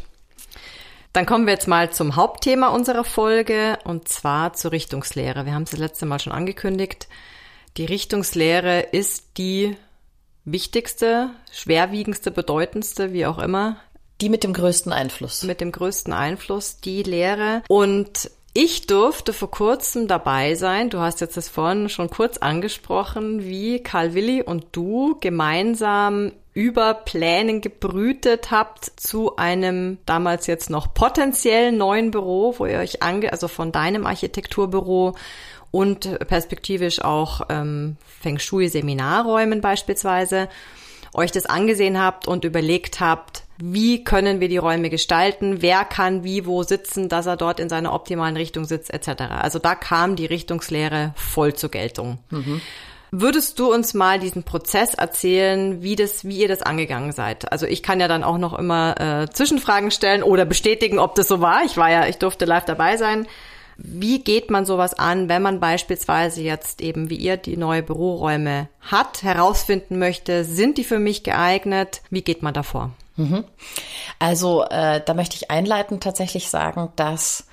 Dann 1.15 1.25
kommen 1.25 1.47
wir 1.47 1.55
jetzt 1.55 1.69
mal 1.69 1.91
zum 1.91 2.17
Hauptthema 2.17 2.69
unserer 2.69 3.03
Folge 3.03 3.79
und 3.85 4.09
zwar 4.09 4.53
zur 4.53 4.73
Richtungslehre. 4.73 5.47
Wir 5.47 5.55
haben 5.55 5.63
es 5.63 5.71
das 5.71 5.81
letzte 5.81 6.05
Mal 6.05 6.19
schon 6.19 6.35
angekündigt. 6.35 7.09
Die 7.79 7.87
Richtungslehre 7.87 8.81
ist 8.81 9.39
die 9.39 9.75
wichtigste, 10.45 11.31
schwerwiegendste, 11.51 12.31
bedeutendste, 12.31 13.15
wie 13.15 13.25
auch 13.25 13.39
immer. 13.39 13.79
Die 14.21 14.29
mit 14.29 14.45
dem 14.45 14.53
größten 14.53 14.93
Einfluss. 14.93 15.45
Mit 15.45 15.63
dem 15.63 15.73
größten 15.73 16.13
Einfluss, 16.13 16.77
die 16.77 17.05
Lehre. 17.05 17.63
Und 17.69 18.31
ich 18.55 18.87
durfte 18.87 19.33
vor 19.33 19.51
kurzem 19.51 20.09
dabei 20.09 20.55
sein. 20.55 20.91
Du 20.91 20.99
hast 20.99 21.21
jetzt 21.21 21.37
das 21.37 21.49
vorhin 21.49 21.89
schon 21.89 22.11
kurz 22.11 22.37
angesprochen, 22.37 23.45
wie 23.45 23.83
Karl 23.83 24.15
Willi 24.15 24.43
und 24.43 24.67
du 24.73 25.17
gemeinsam 25.21 26.33
über 26.53 26.93
Plänen 26.93 27.63
gebrütet 27.63 28.51
habt 28.51 28.93
zu 28.97 29.37
einem 29.37 29.97
damals 30.05 30.47
jetzt 30.47 30.69
noch 30.69 30.93
potenziell 30.93 31.73
neuen 31.73 32.11
Büro, 32.11 32.55
wo 32.59 32.67
ihr 32.67 32.79
euch 32.79 33.03
ange, 33.03 33.33
also 33.33 33.49
von 33.49 33.73
deinem 33.73 34.05
Architekturbüro 34.05 35.15
und 35.71 36.19
perspektivisch 36.29 37.01
auch 37.01 37.41
ähm, 37.49 37.97
Feng 38.21 38.39
Shui 38.39 38.69
Seminarräumen 38.69 39.63
beispielsweise 39.63 40.51
euch 41.15 41.31
das 41.31 41.47
angesehen 41.47 42.01
habt 42.01 42.27
und 42.27 42.45
überlegt 42.45 43.01
habt, 43.01 43.45
wie 43.59 44.03
können 44.03 44.41
wir 44.41 44.49
die 44.49 44.57
Räume 44.57 44.91
gestalten, 44.91 45.63
wer 45.63 45.85
kann 45.85 46.25
wie 46.25 46.47
wo 46.47 46.63
sitzen, 46.63 47.09
dass 47.09 47.27
er 47.27 47.37
dort 47.37 47.61
in 47.61 47.69
seiner 47.69 47.93
optimalen 47.93 48.37
Richtung 48.37 48.65
sitzt, 48.65 48.93
etc. 48.93 49.23
Also 49.41 49.59
da 49.59 49.75
kam 49.75 50.17
die 50.17 50.27
Richtungslehre 50.27 51.13
voll 51.17 51.55
zur 51.55 51.71
Geltung. 51.71 52.19
Mhm. 52.31 52.61
Würdest 53.15 53.59
du 53.59 53.71
uns 53.71 53.93
mal 53.93 54.19
diesen 54.19 54.43
Prozess 54.43 54.95
erzählen, 54.95 55.83
wie 55.83 55.97
das, 55.97 56.25
wie 56.25 56.39
ihr 56.39 56.49
das 56.49 56.63
angegangen 56.63 57.13
seid? 57.13 57.53
Also 57.53 57.67
ich 57.67 57.83
kann 57.83 58.01
ja 58.01 58.09
dann 58.09 58.25
auch 58.25 58.39
noch 58.39 58.59
immer 58.59 58.99
äh, 58.99 59.29
Zwischenfragen 59.31 59.91
stellen 59.91 60.23
oder 60.23 60.47
bestätigen, 60.47 60.99
ob 60.99 61.15
das 61.15 61.29
so 61.29 61.43
war. 61.43 61.63
Ich 61.65 61.77
war 61.77 61.91
ja, 61.91 62.07
ich 62.07 62.17
durfte 62.17 62.47
live 62.47 62.65
dabei 62.65 62.97
sein. 62.97 63.27
Wie 63.85 64.21
geht 64.21 64.49
man 64.49 64.65
sowas 64.65 64.95
an, 64.95 65.29
wenn 65.29 65.43
man 65.43 65.59
beispielsweise 65.59 66.41
jetzt 66.41 66.81
eben 66.81 67.11
wie 67.11 67.17
ihr 67.17 67.37
die 67.37 67.57
neue 67.57 67.83
Büroräume 67.83 68.69
hat, 68.81 69.25
herausfinden 69.25 69.99
möchte, 69.99 70.45
sind 70.45 70.79
die 70.79 70.85
für 70.85 71.01
mich 71.01 71.25
geeignet? 71.25 72.01
Wie 72.09 72.23
geht 72.23 72.43
man 72.43 72.55
davor? 72.55 72.93
Mhm. 73.17 73.43
Also 74.21 74.63
äh, 74.63 75.01
da 75.05 75.15
möchte 75.15 75.35
ich 75.35 75.51
einleitend 75.51 76.03
tatsächlich 76.03 76.49
sagen, 76.49 76.93
dass 76.95 77.49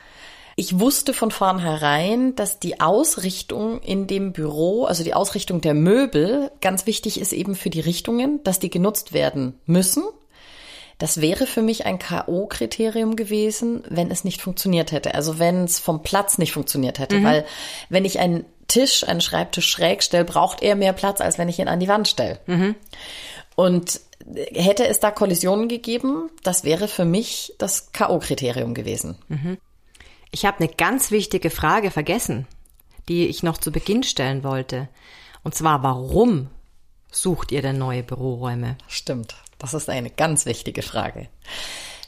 ich 0.55 0.79
wusste 0.79 1.13
von 1.13 1.31
vornherein, 1.31 2.35
dass 2.35 2.59
die 2.59 2.79
Ausrichtung 2.79 3.81
in 3.81 4.05
dem 4.05 4.31
Büro, 4.31 4.85
also 4.85 5.03
die 5.03 5.15
Ausrichtung 5.15 5.61
der 5.61 5.73
Möbel, 5.73 6.51
ganz 6.61 6.85
wichtig 6.85 7.19
ist 7.19 7.33
eben 7.33 7.55
für 7.55 7.71
die 7.71 7.79
Richtungen, 7.79 8.43
dass 8.43 8.59
die 8.59 8.69
genutzt 8.69 9.13
werden 9.13 9.57
müssen 9.65 10.03
das 10.99 11.21
wäre 11.21 11.47
für 11.47 11.61
mich 11.61 11.85
ein 11.85 11.97
K.O.-Kriterium 11.97 13.15
gewesen, 13.15 13.83
wenn 13.89 14.11
es 14.11 14.25
nicht 14.25 14.41
funktioniert 14.41 14.91
hätte. 14.91 15.15
Also 15.15 15.39
wenn 15.39 15.63
es 15.63 15.79
vom 15.79 16.03
Platz 16.03 16.37
nicht 16.37 16.51
funktioniert 16.51 16.99
hätte. 16.99 17.19
Mhm. 17.19 17.23
Weil 17.23 17.45
wenn 17.87 18.03
ich 18.03 18.19
einen 18.19 18.45
Tisch, 18.67 19.07
einen 19.07 19.21
Schreibtisch 19.21 19.69
schräg 19.69 20.03
stelle, 20.03 20.25
braucht 20.25 20.61
er 20.61 20.75
mehr 20.75 20.93
Platz, 20.93 21.21
als 21.21 21.37
wenn 21.37 21.47
ich 21.47 21.57
ihn 21.57 21.69
an 21.69 21.79
die 21.79 21.87
Wand 21.87 22.09
stelle. 22.09 22.39
Mhm. 22.47 22.75
Und 23.55 24.01
hätte 24.53 24.87
es 24.87 24.99
da 24.99 25.09
Kollisionen 25.09 25.69
gegeben, 25.69 26.29
das 26.43 26.65
wäre 26.65 26.89
für 26.89 27.05
mich 27.05 27.53
das 27.57 27.93
K.O.-Kriterium 27.93 28.73
gewesen. 28.73 29.17
Mhm. 29.29 29.57
Ich 30.31 30.45
habe 30.45 30.59
eine 30.59 30.67
ganz 30.67 31.11
wichtige 31.11 31.49
Frage 31.49 31.91
vergessen, 31.91 32.45
die 33.07 33.27
ich 33.27 33.41
noch 33.41 33.57
zu 33.57 33.71
Beginn 33.71 34.03
stellen 34.03 34.43
wollte. 34.43 34.89
Und 35.43 35.55
zwar, 35.55 35.81
warum 35.81 36.49
sucht 37.09 37.53
ihr 37.53 37.61
denn 37.61 37.77
neue 37.77 38.03
Büroräume? 38.03 38.77
Stimmt. 38.87 39.35
Das 39.59 39.73
ist 39.75 39.89
eine 39.89 40.09
ganz 40.09 40.45
wichtige 40.45 40.81
Frage. 40.81 41.29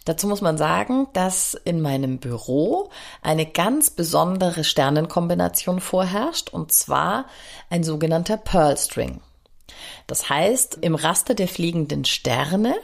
Dazu 0.06 0.28
muss 0.28 0.42
man 0.42 0.58
sagen, 0.58 1.08
dass 1.14 1.54
in 1.54 1.80
meinem 1.80 2.18
Büro 2.18 2.90
eine 3.22 3.46
ganz 3.46 3.92
besondere 3.92 4.64
Sternenkombination 4.64 5.80
vorherrscht, 5.80 6.50
und 6.50 6.72
zwar 6.72 7.26
ein 7.70 7.84
sogenannter 7.84 8.38
Pearl 8.38 8.78
String. 8.78 9.22
Das 10.08 10.30
heißt, 10.30 10.80
im 10.82 10.96
Raster 10.96 11.36
der 11.36 11.48
fliegenden 11.48 12.06
Sterne 12.06 12.76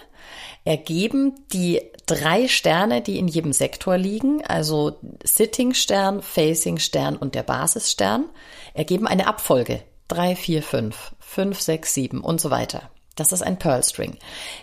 ergeben 0.63 1.34
die 1.53 1.82
drei 2.06 2.47
Sterne, 2.47 3.01
die 3.01 3.17
in 3.17 3.27
jedem 3.27 3.53
Sektor 3.53 3.97
liegen, 3.97 4.45
also 4.45 4.99
Sitting 5.23 5.73
Stern, 5.73 6.21
Facing 6.21 6.77
Stern 6.77 7.15
und 7.15 7.36
der 7.36 7.43
Basisstern, 7.43 8.25
ergeben 8.73 9.08
eine 9.08 9.27
Abfolge. 9.27 9.82
Drei, 10.08 10.36
vier, 10.36 10.62
fünf, 10.62 11.13
fünf, 11.19 11.60
sechs, 11.62 11.93
sieben 11.93 12.21
und 12.21 12.39
so 12.39 12.51
weiter. 12.51 12.89
Das 13.17 13.34
ist 13.34 13.41
ein 13.41 13.60
Pearl 13.60 13.84
String. 13.84 14.17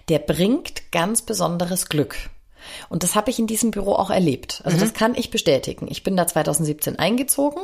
Der 0.09 0.21
bringt 0.21 0.91
ganz 0.91 1.21
besonderes 1.21 1.91
Glück. 1.91 2.17
Und 2.89 3.03
das 3.03 3.15
habe 3.15 3.31
ich 3.31 3.39
in 3.39 3.47
diesem 3.47 3.71
Büro 3.71 3.93
auch 3.93 4.11
erlebt. 4.11 4.63
Also 4.65 4.79
mhm. 4.79 4.81
das 4.81 4.95
kann 4.95 5.15
ich 5.15 5.31
bestätigen. 5.31 5.87
Ich 5.91 6.03
bin 6.03 6.17
da 6.17 6.27
2017 6.27 6.99
eingezogen 6.99 7.63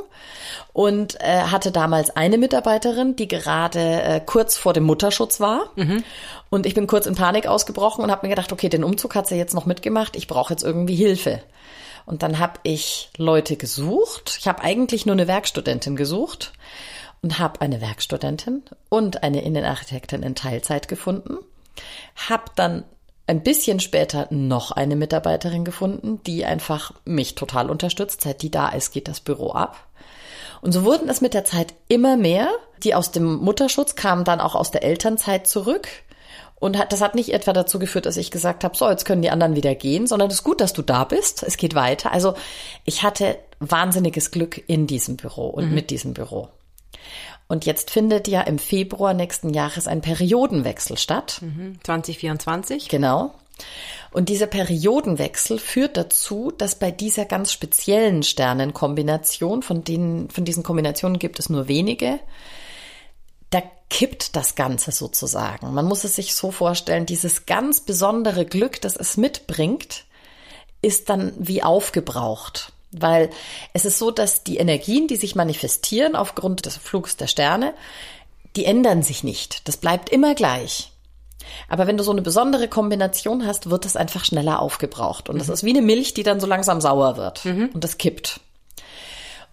und 0.74 1.18
äh, 1.20 1.44
hatte 1.44 1.72
damals 1.72 2.11
eine 2.11 2.37
Mitarbeiterin, 2.37 3.16
die 3.16 3.29
gerade 3.29 3.81
äh, 3.81 4.20
kurz 4.20 4.59
vor 4.59 4.72
dem 4.72 4.85
Mutterschutz 4.85 5.40
war. 5.40 5.70
Mhm. 5.76 6.05
Und 6.50 6.66
ich 6.66 6.74
bin 6.74 6.87
kurz 6.87 7.07
in 7.07 7.14
Panik 7.14 7.46
ausgebrochen 7.46 8.05
und 8.05 8.11
habe 8.11 8.26
mir 8.26 8.35
gedacht, 8.35 8.53
okay, 8.53 8.68
den 8.68 8.85
Umzug 8.85 9.14
hat 9.14 9.26
sie 9.26 9.37
jetzt 9.37 9.55
noch 9.55 9.64
mitgemacht. 9.64 10.16
Ich 10.16 10.26
brauche 10.26 10.53
jetzt 10.53 10.62
irgendwie 10.62 10.96
Hilfe. 10.96 11.42
Und 12.07 12.22
dann 12.22 12.38
habe 12.38 12.55
ich 12.62 13.11
Leute 13.16 13.57
gesucht. 13.57 14.37
Ich 14.38 14.48
habe 14.48 14.62
eigentlich 14.62 15.07
nur 15.07 15.14
eine 15.14 15.29
Werkstudentin 15.29 15.96
gesucht 15.96 16.53
und 17.23 17.39
habe 17.39 17.61
eine 17.61 17.81
Werkstudentin 17.81 18.63
und 18.89 19.23
eine 19.23 19.43
Innenarchitektin 19.43 20.23
in 20.23 20.35
Teilzeit 20.35 20.89
gefunden. 20.89 21.39
Habe 22.29 22.45
dann 22.57 22.85
ein 23.27 23.43
bisschen 23.43 23.79
später 23.79 24.27
noch 24.31 24.73
eine 24.73 24.97
Mitarbeiterin 24.97 25.65
gefunden, 25.65 26.21
die 26.27 26.45
einfach 26.45 26.93
mich 27.05 27.37
total 27.37 27.71
unterstützt. 27.71 28.23
Seit 28.23 28.43
die 28.43 28.51
da 28.51 28.71
ist, 28.71 28.93
geht 28.93 29.07
das 29.07 29.21
Büro 29.21 29.53
ab. 29.53 29.87
Und 30.63 30.73
so 30.73 30.85
wurden 30.85 31.09
es 31.09 31.21
mit 31.21 31.33
der 31.33 31.45
Zeit 31.45 31.75
immer 31.89 32.17
mehr. 32.17 32.49
Die 32.83 32.95
aus 32.95 33.13
dem 33.13 33.37
Mutterschutz 33.37 33.95
kamen 33.95 34.25
dann 34.25 34.41
auch 34.41 34.55
aus 34.55 34.71
der 34.71 34.83
Elternzeit 34.83 35.47
zurück. 35.47 35.89
Und 36.59 36.77
hat, 36.77 36.93
das 36.93 37.01
hat 37.01 37.15
nicht 37.15 37.33
etwa 37.33 37.53
dazu 37.53 37.79
geführt, 37.79 38.05
dass 38.05 38.19
ich 38.19 38.31
gesagt 38.31 38.65
habe, 38.65 38.77
so, 38.77 38.91
jetzt 38.91 39.07
können 39.07 39.23
die 39.23 39.31
anderen 39.31 39.57
wieder 39.57 39.75
gehen, 39.75 40.07
sondern 40.07 40.29
es 40.29 40.37
ist 40.37 40.45
gut, 40.45 40.61
dass 40.61 40.75
du 40.75 40.83
da 40.83 41.05
bist. 41.05 41.43
Es 41.43 41.57
geht 41.57 41.75
weiter. 41.75 42.13
Also 42.13 42.35
ich 42.85 43.03
hatte 43.03 43.39
wahnsinniges 43.61 44.31
Glück 44.31 44.63
in 44.69 44.87
diesem 44.87 45.17
Büro 45.17 45.47
und 45.47 45.69
mhm. 45.69 45.75
mit 45.75 45.91
diesem 45.91 46.13
Büro. 46.15 46.49
Und 47.49 47.67
jetzt 47.67 47.91
findet 47.91 48.29
ja 48.29 48.43
im 48.43 48.59
Februar 48.59 49.13
nächsten 49.13 49.51
Jahres 49.53 49.89
ein 49.89 50.01
Periodenwechsel 50.03 50.97
statt. 50.97 51.41
2024. 51.83 52.85
Mhm. 52.85 52.89
Genau. 52.89 53.35
Und 54.13 54.29
dieser 54.29 54.47
Periodenwechsel 54.47 55.59
führt 55.59 55.97
dazu, 55.97 56.53
dass 56.57 56.75
bei 56.77 56.91
dieser 56.91 57.25
ganz 57.25 57.53
speziellen 57.53 58.23
Sternenkombination, 58.23 59.63
von 59.63 59.85
denen, 59.85 60.31
von 60.31 60.45
diesen 60.45 60.63
Kombinationen 60.63 61.19
gibt 61.19 61.39
es 61.39 61.49
nur 61.49 61.69
wenige, 61.69 62.19
da 63.51 63.63
kippt 63.89 64.37
das 64.37 64.55
Ganze 64.55 64.93
sozusagen. 64.93 65.75
Man 65.75 65.87
muss 65.87 66.05
es 66.05 66.17
sich 66.17 66.35
so 66.35 66.51
vorstellen, 66.53 67.07
dieses 67.07 67.47
ganz 67.47 67.81
besondere 67.81 68.47
Glück, 68.47 68.81
das 68.81 68.97
es 68.97 69.17
mitbringt, 69.17 70.05
ist 70.83 71.09
dann 71.09 71.33
wie 71.37 71.63
aufgebraucht. 71.63 72.73
Weil 72.92 73.31
es 73.72 73.85
ist 73.85 73.98
so, 73.98 74.11
dass 74.11 74.42
die 74.42 74.57
Energien, 74.57 75.07
die 75.07 75.16
sich 75.16 75.35
manifestieren 75.35 76.16
aufgrund 76.16 76.66
des 76.66 76.76
Flugs 76.76 77.16
der 77.16 77.29
Sterne, 77.29 77.74
die 78.57 78.64
ändern 78.64 79.03
sich 79.03 79.22
nicht. 79.22 79.68
Das 79.68 79.76
bleibt 79.76 80.09
immer 80.09 80.35
gleich. 80.35 80.92
Aber 81.68 81.87
wenn 81.87 81.96
du 81.96 82.05
so 82.05 82.11
eine 82.11 82.22
besondere 82.22 82.68
Kombination 82.68 83.46
hast, 83.46 83.70
wird 83.70 83.87
es 83.87 83.96
einfach 83.96 84.24
schneller 84.24 84.61
aufgebraucht. 84.61 85.29
Und 85.29 85.38
das 85.38 85.48
mhm. 85.48 85.55
ist 85.55 85.64
wie 85.64 85.70
eine 85.70 85.83
Milch, 85.83 86.14
die 86.14 86.22
dann 86.22 86.40
so 86.40 86.46
langsam 86.46 86.81
sauer 86.81 87.16
wird. 87.16 87.44
Mhm. 87.44 87.70
Und 87.72 87.85
das 87.85 87.98
kippt. 87.98 88.40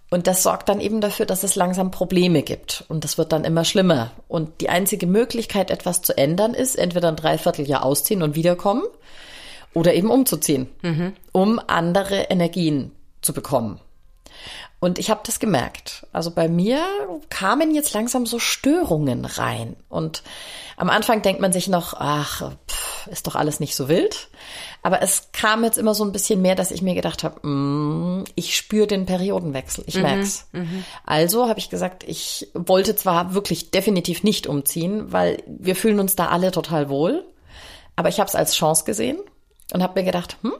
Und 0.09 0.27
das 0.27 0.41
sorgt 0.41 0.69
dann 0.69 0.79
eben 0.79 1.01
dafür, 1.01 1.25
dass 1.25 1.43
es 1.43 1.55
langsam 1.55 1.91
Probleme 1.91 2.41
gibt. 2.41 2.85
Und 2.87 3.03
das 3.03 3.17
wird 3.17 3.33
dann 3.33 3.43
immer 3.43 3.65
schlimmer. 3.65 4.11
Und 4.27 4.61
die 4.61 4.69
einzige 4.69 5.05
Möglichkeit, 5.05 5.69
etwas 5.69 6.01
zu 6.01 6.17
ändern, 6.17 6.53
ist 6.53 6.75
entweder 6.75 7.09
ein 7.09 7.17
Dreivierteljahr 7.17 7.83
ausziehen 7.83 8.23
und 8.23 8.35
wiederkommen 8.35 8.83
oder 9.73 9.93
eben 9.93 10.09
umzuziehen, 10.09 10.69
mhm. 10.81 11.13
um 11.33 11.59
andere 11.67 12.23
Energien 12.29 12.91
zu 13.27 13.33
bekommen. 13.33 13.81
Und 14.79 14.99
ich 14.99 15.09
habe 15.09 15.21
das 15.25 15.39
gemerkt. 15.39 16.05
Also 16.13 16.31
bei 16.31 16.47
mir 16.47 16.81
kamen 17.29 17.73
jetzt 17.73 17.93
langsam 17.93 18.25
so 18.25 18.37
Störungen 18.37 19.25
rein. 19.25 19.75
Und 19.89 20.21
am 20.77 20.89
Anfang 20.89 21.23
denkt 21.23 21.41
man 21.41 21.51
sich 21.51 21.67
noch, 21.67 21.95
ach, 21.95 22.51
pff, 22.69 23.07
ist 23.07 23.25
doch 23.25 23.35
alles 23.35 23.59
nicht 23.59 23.75
so 23.75 23.89
wild. 23.89 24.29
Aber 24.83 25.01
es 25.01 25.29
kam 25.33 25.63
jetzt 25.63 25.79
immer 25.79 25.95
so 25.95 26.03
ein 26.03 26.11
bisschen 26.11 26.43
mehr, 26.43 26.53
dass 26.53 26.69
ich 26.69 26.83
mir 26.83 26.93
gedacht 26.93 27.23
habe, 27.23 27.45
mm, 27.45 28.25
ich 28.35 28.55
spüre 28.55 28.85
den 28.85 29.07
Periodenwechsel, 29.07 29.83
ich 29.87 29.95
mhm, 29.95 30.01
merk's. 30.03 30.47
Mhm, 30.51 30.85
also 31.05 31.49
habe 31.49 31.59
ich 31.59 31.71
gesagt, 31.71 32.03
ich 32.03 32.47
wollte 32.53 32.95
zwar 32.95 33.33
wirklich 33.33 33.71
definitiv 33.71 34.21
nicht 34.23 34.45
umziehen, 34.45 35.11
weil 35.11 35.41
wir 35.47 35.75
fühlen 35.75 35.99
uns 35.99 36.15
da 36.15 36.27
alle 36.27 36.51
total 36.51 36.87
wohl. 36.89 37.25
Aber 37.95 38.09
ich 38.09 38.19
habe 38.19 38.27
es 38.27 38.35
als 38.35 38.53
Chance 38.53 38.85
gesehen 38.85 39.17
und 39.73 39.81
habe 39.81 39.99
mir 39.99 40.05
gedacht, 40.05 40.37
hm, 40.43 40.53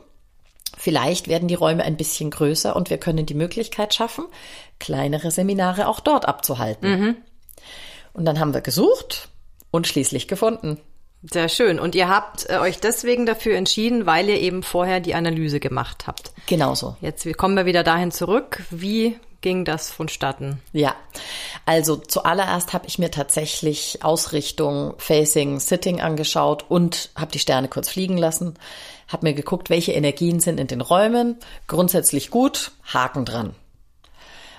Vielleicht 0.87 1.27
werden 1.27 1.49
die 1.49 1.53
Räume 1.53 1.83
ein 1.83 1.97
bisschen 1.97 2.31
größer 2.31 2.73
und 2.73 2.89
wir 2.89 2.97
können 2.97 3.25
die 3.25 3.33
Möglichkeit 3.33 3.93
schaffen, 3.93 4.23
kleinere 4.79 5.31
Seminare 5.31 5.85
auch 5.89 5.99
dort 5.99 6.25
abzuhalten. 6.25 6.89
Mhm. 6.89 7.15
Und 8.13 8.23
dann 8.23 8.39
haben 8.39 8.53
wir 8.53 8.61
gesucht 8.61 9.27
und 9.69 9.85
schließlich 9.85 10.29
gefunden. 10.29 10.79
Sehr 11.29 11.49
schön. 11.49 11.81
Und 11.81 11.93
ihr 11.93 12.07
habt 12.07 12.49
äh, 12.49 12.59
euch 12.59 12.79
deswegen 12.79 13.25
dafür 13.25 13.57
entschieden, 13.57 14.05
weil 14.05 14.29
ihr 14.29 14.39
eben 14.39 14.63
vorher 14.63 15.01
die 15.01 15.13
Analyse 15.13 15.59
gemacht 15.59 16.07
habt. 16.07 16.31
Genauso. 16.45 16.95
Jetzt 17.01 17.27
kommen 17.35 17.57
wir 17.57 17.65
wieder 17.65 17.83
dahin 17.83 18.11
zurück. 18.11 18.63
Wie 18.69 19.19
ging 19.41 19.65
das 19.65 19.91
vonstatten? 19.91 20.61
Ja, 20.71 20.95
also 21.65 21.97
zuallererst 21.97 22.71
habe 22.71 22.87
ich 22.87 22.97
mir 22.97 23.11
tatsächlich 23.11 23.99
Ausrichtung, 24.03 24.93
Facing, 24.99 25.59
Sitting 25.59 25.99
angeschaut 25.99 26.63
und 26.69 27.09
habe 27.13 27.33
die 27.33 27.39
Sterne 27.39 27.67
kurz 27.67 27.89
fliegen 27.89 28.17
lassen 28.17 28.57
habe 29.07 29.27
mir 29.27 29.33
geguckt, 29.33 29.69
welche 29.69 29.93
Energien 29.93 30.39
sind 30.39 30.59
in 30.59 30.67
den 30.67 30.81
Räumen. 30.81 31.37
Grundsätzlich 31.67 32.29
gut, 32.29 32.71
Haken 32.83 33.25
dran. 33.25 33.55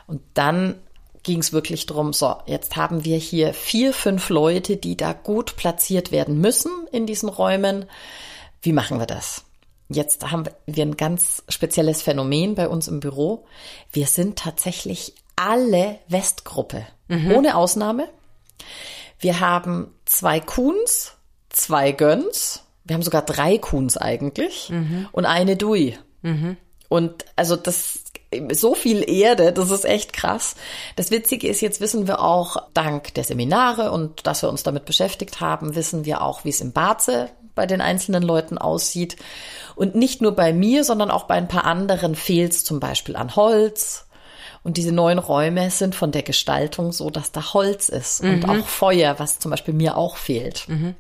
Und 0.07 0.23
dann 0.35 0.77
ging 1.23 1.41
es 1.41 1.53
wirklich 1.53 1.87
drum. 1.87 2.13
so, 2.13 2.37
jetzt 2.47 2.77
haben 2.77 3.05
wir 3.05 3.19
hier 3.19 3.53
vier, 3.53 3.93
fünf 3.93 4.31
Leute, 4.31 4.77
die 4.77 4.97
da 4.97 5.13
gut 5.13 5.57
platziert 5.57 6.11
werden 6.11 6.41
müssen 6.41 6.73
in 6.91 7.07
diesen 7.07 7.29
Räumen. 7.29 7.87
Wie 8.63 8.73
machen 8.73 8.99
wir 8.99 9.07
das? 9.07 9.45
Jetzt 9.91 10.31
haben 10.31 10.45
wir 10.67 10.85
ein 10.85 10.97
ganz 10.97 11.43
spezielles 11.49 12.03
Phänomen 12.03 12.55
bei 12.55 12.69
uns 12.69 12.89
im 12.89 13.01
Büro. 13.01 13.47
Wir 13.93 14.07
sind 14.07 14.39
tatsächlich 14.39 15.15
alle 15.37 15.99
Westgruppe, 16.09 16.87
mhm. 17.09 17.33
ohne 17.33 17.57
Ausnahme. 17.57 18.09
Wir 19.19 19.41
haben 19.41 19.95
zwei 20.05 20.41
Kuhns, 20.41 21.15
zwei 21.49 21.93
Gönns, 21.93 22.65
wir 22.89 22.95
haben 22.95 23.03
sogar 23.03 23.23
drei 23.23 23.59
Kuhns 23.59 23.97
eigentlich 23.97 24.71
mhm. 24.71 25.09
und 25.13 25.27
eine 25.27 25.57
Dui. 25.57 25.97
Mhm. 26.23 26.57
Und 26.89 27.27
also 27.37 27.55
das 27.57 28.01
so 28.53 28.75
viel 28.75 29.09
Erde, 29.09 29.53
das 29.53 29.71
ist 29.71 29.85
echt 29.85 30.13
krass. 30.13 30.55
Das 30.97 31.11
Witzige 31.11 31.49
ist, 31.49 31.61
jetzt 31.61 31.81
wissen 31.81 32.07
wir 32.07 32.21
auch, 32.21 32.57
dank 32.75 33.15
der 33.15 33.25
Seminare 33.25 33.91
und 33.91 34.27
dass 34.27 34.43
wir 34.43 34.51
uns 34.51 34.63
damit 34.63 34.85
beschäftigt 34.85 35.41
haben, 35.41 35.75
wissen 35.75 36.05
wir 36.05 36.21
auch, 36.23 36.45
wie 36.45 36.51
es 36.51 36.61
im 36.61 36.73
Barze 36.73 37.31
bei 37.55 37.67
den 37.67 37.81
einzelnen 37.81 38.23
Leuten 38.23 38.59
aussieht. 38.59 39.17
Und 39.77 39.95
nicht 39.95 40.21
nur 40.21 40.33
bei 40.33 40.53
mir, 40.53 40.85
sondern 40.85 41.11
auch 41.11 41.25
bei 41.25 41.35
ein 41.35 41.49
paar 41.49 41.65
anderen 41.65 42.15
fehlt 42.15 42.53
es 42.53 42.65
zum 42.65 42.81
Beispiel 42.81 43.17
an 43.17 43.35
Holz. 43.35 44.07
Und 44.63 44.77
diese 44.77 44.93
neuen 44.93 45.19
Räume 45.19 45.71
sind 45.71 45.95
von 45.95 46.13
der 46.13 46.23
Gestaltung 46.23 46.93
so, 46.93 47.11
dass 47.11 47.33
da 47.33 47.55
Holz 47.55 47.89
ist 47.89 48.23
mhm. 48.23 48.35
und 48.35 48.49
auch 48.49 48.67
Feuer, 48.67 49.19
was 49.19 49.39
zum 49.39 49.51
Beispiel 49.51 49.73
mir 49.73 49.97
auch 49.97 50.17
fehlt. 50.17 50.69
Mhm. 50.69 50.95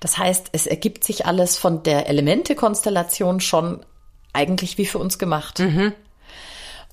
Das 0.00 0.18
heißt, 0.18 0.48
es 0.52 0.66
ergibt 0.66 1.04
sich 1.04 1.26
alles 1.26 1.56
von 1.56 1.82
der 1.82 2.08
Elemente-Konstellation 2.08 3.40
schon 3.40 3.84
eigentlich 4.32 4.78
wie 4.78 4.86
für 4.86 4.98
uns 4.98 5.18
gemacht. 5.18 5.58
Mhm. 5.60 5.92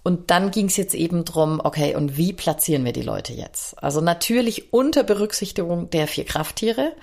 Und 0.03 0.31
dann 0.31 0.51
ging 0.51 0.67
es 0.67 0.75
jetzt 0.75 0.95
eben 0.95 1.23
drum, 1.23 1.61
okay, 1.63 1.95
und 1.95 2.17
wie 2.17 2.33
platzieren 2.33 2.83
wir 2.83 2.91
die 2.91 3.01
Leute 3.01 3.33
jetzt? 3.33 3.81
Also 3.81 4.01
natürlich 4.01 4.73
unter 4.73 5.03
Berücksichtigung 5.03 5.89
der 5.89 6.07
vier 6.07 6.25
Krafttiere 6.25 6.93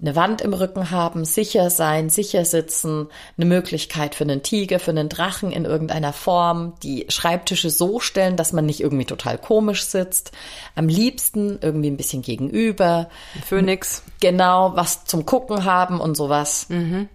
eine 0.00 0.14
Wand 0.14 0.40
im 0.42 0.52
Rücken 0.52 0.90
haben, 0.90 1.24
sicher 1.24 1.70
sein, 1.70 2.10
sicher 2.10 2.44
sitzen, 2.44 3.08
eine 3.36 3.46
Möglichkeit 3.46 4.14
für 4.14 4.24
einen 4.24 4.42
Tiger, 4.42 4.78
für 4.78 4.90
einen 4.90 5.08
Drachen 5.08 5.52
in 5.52 5.64
irgendeiner 5.64 6.12
Form, 6.12 6.74
die 6.82 7.06
Schreibtische 7.08 7.70
so 7.70 7.98
stellen, 7.98 8.36
dass 8.36 8.52
man 8.52 8.66
nicht 8.66 8.80
irgendwie 8.80 9.06
total 9.06 9.38
komisch 9.38 9.84
sitzt. 9.84 10.32
Am 10.74 10.88
liebsten 10.88 11.58
irgendwie 11.62 11.90
ein 11.90 11.96
bisschen 11.96 12.22
gegenüber. 12.22 13.08
Phönix. 13.46 14.02
Genau, 14.20 14.72
was 14.74 15.04
zum 15.04 15.24
Gucken 15.24 15.64
haben 15.64 16.00
und 16.00 16.16
sowas. 16.16 16.66
Mhm. 16.68 17.08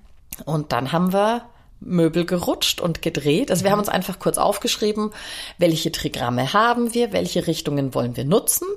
Und 0.46 0.72
dann 0.72 0.92
haben 0.92 1.14
wir 1.14 1.44
Möbel 1.82 2.26
gerutscht 2.26 2.80
und 2.80 3.02
gedreht. 3.02 3.52
Also 3.52 3.64
wir 3.64 3.72
haben 3.72 3.80
uns 3.80 3.90
einfach 3.90 4.20
kurz 4.20 4.38
aufgeschrieben, 4.38 5.12
welche 5.58 5.92
Trigramme 5.92 6.54
haben 6.54 6.94
wir, 6.94 7.12
welche 7.12 7.48
Richtungen 7.48 7.94
wollen 7.94 8.16
wir 8.16 8.26
nutzen 8.26 8.68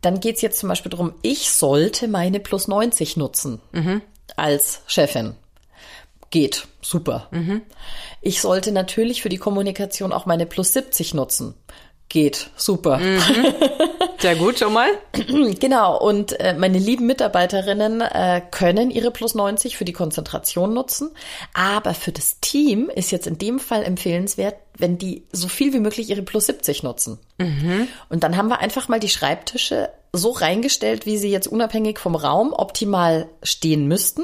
dann 0.00 0.20
geht's 0.20 0.42
jetzt 0.42 0.58
zum 0.58 0.68
Beispiel 0.68 0.90
darum, 0.90 1.14
ich 1.22 1.50
sollte 1.50 2.08
meine 2.08 2.40
plus 2.40 2.68
90 2.68 3.16
nutzen 3.16 3.60
mhm. 3.72 4.02
als 4.36 4.82
Chefin. 4.86 5.34
Geht, 6.30 6.68
super. 6.82 7.28
Mhm. 7.30 7.62
Ich 8.20 8.40
sollte 8.40 8.70
natürlich 8.70 9.22
für 9.22 9.30
die 9.30 9.38
Kommunikation 9.38 10.12
auch 10.12 10.26
meine 10.26 10.46
plus 10.46 10.74
70 10.74 11.14
nutzen. 11.14 11.54
Geht, 12.08 12.50
super. 12.56 12.98
Mhm. 12.98 13.20
Sehr 14.18 14.34
gut, 14.34 14.58
schon 14.58 14.72
mal. 14.72 14.88
genau, 15.60 15.98
und 16.00 16.38
äh, 16.40 16.54
meine 16.54 16.78
lieben 16.78 17.06
Mitarbeiterinnen 17.06 18.00
äh, 18.00 18.42
können 18.50 18.90
ihre 18.90 19.10
plus 19.10 19.34
90 19.34 19.76
für 19.76 19.84
die 19.84 19.92
Konzentration 19.92 20.74
nutzen, 20.74 21.10
aber 21.54 21.94
für 21.94 22.10
das 22.10 22.40
Team 22.40 22.90
ist 22.92 23.12
jetzt 23.12 23.26
in 23.26 23.38
dem 23.38 23.60
Fall 23.60 23.84
empfehlenswert, 23.84 24.56
wenn 24.76 24.98
die 24.98 25.24
so 25.32 25.48
viel 25.48 25.72
wie 25.72 25.80
möglich 25.80 26.10
ihre 26.10 26.22
plus 26.22 26.46
70 26.46 26.82
nutzen. 26.82 27.18
Mhm. 27.38 27.88
Und 28.08 28.24
dann 28.24 28.36
haben 28.36 28.48
wir 28.48 28.58
einfach 28.58 28.88
mal 28.88 29.00
die 29.00 29.08
Schreibtische 29.08 29.90
so 30.12 30.30
reingestellt, 30.30 31.06
wie 31.06 31.18
sie 31.18 31.30
jetzt 31.30 31.46
unabhängig 31.46 31.98
vom 31.98 32.14
Raum 32.14 32.52
optimal 32.52 33.28
stehen 33.42 33.86
müssten. 33.86 34.22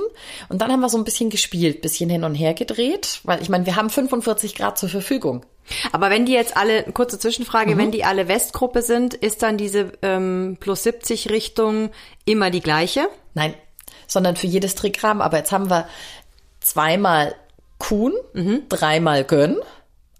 Und 0.49 0.63
dann 0.63 0.73
haben 0.73 0.81
wir 0.81 0.89
so 0.89 0.99
ein 0.99 1.05
bisschen 1.05 1.31
gespielt, 1.31 1.83
bisschen 1.83 2.09
hin 2.09 2.25
und 2.25 2.35
her 2.35 2.55
gedreht, 2.55 3.21
weil 3.25 3.43
ich 3.43 3.49
meine, 3.49 3.67
wir 3.67 3.77
haben 3.77 3.91
45 3.91 4.55
Grad 4.55 4.79
zur 4.79 4.89
Verfügung. 4.89 5.45
Aber 5.93 6.11
wenn 6.11 6.27
die 6.27 6.33
jetzt 6.33 6.57
alle, 6.57 6.85
kurze 6.85 7.19
Zwischenfrage, 7.19 7.75
mhm. 7.75 7.79
wenn 7.79 7.91
die 7.91 8.05
alle 8.05 8.29
Westgruppe 8.29 8.83
sind, 8.83 9.15
ist 9.15 9.43
dann 9.43 9.57
diese 9.57 9.93
ähm, 10.03 10.57
plus 10.61 10.83
70 10.83 11.31
Richtung 11.31 11.91
immer 12.25 12.51
die 12.51 12.61
gleiche? 12.61 13.09
Nein, 13.35 13.55
sondern 14.07 14.37
für 14.37 14.47
jedes 14.47 14.75
Trigramm. 14.75 15.21
Aber 15.21 15.39
jetzt 15.39 15.53
haben 15.53 15.71
wir 15.71 15.89
zweimal 16.61 17.35
Kuhn, 17.79 18.13
mhm. 18.33 18.63
dreimal 18.69 19.25
Gönn 19.25 19.59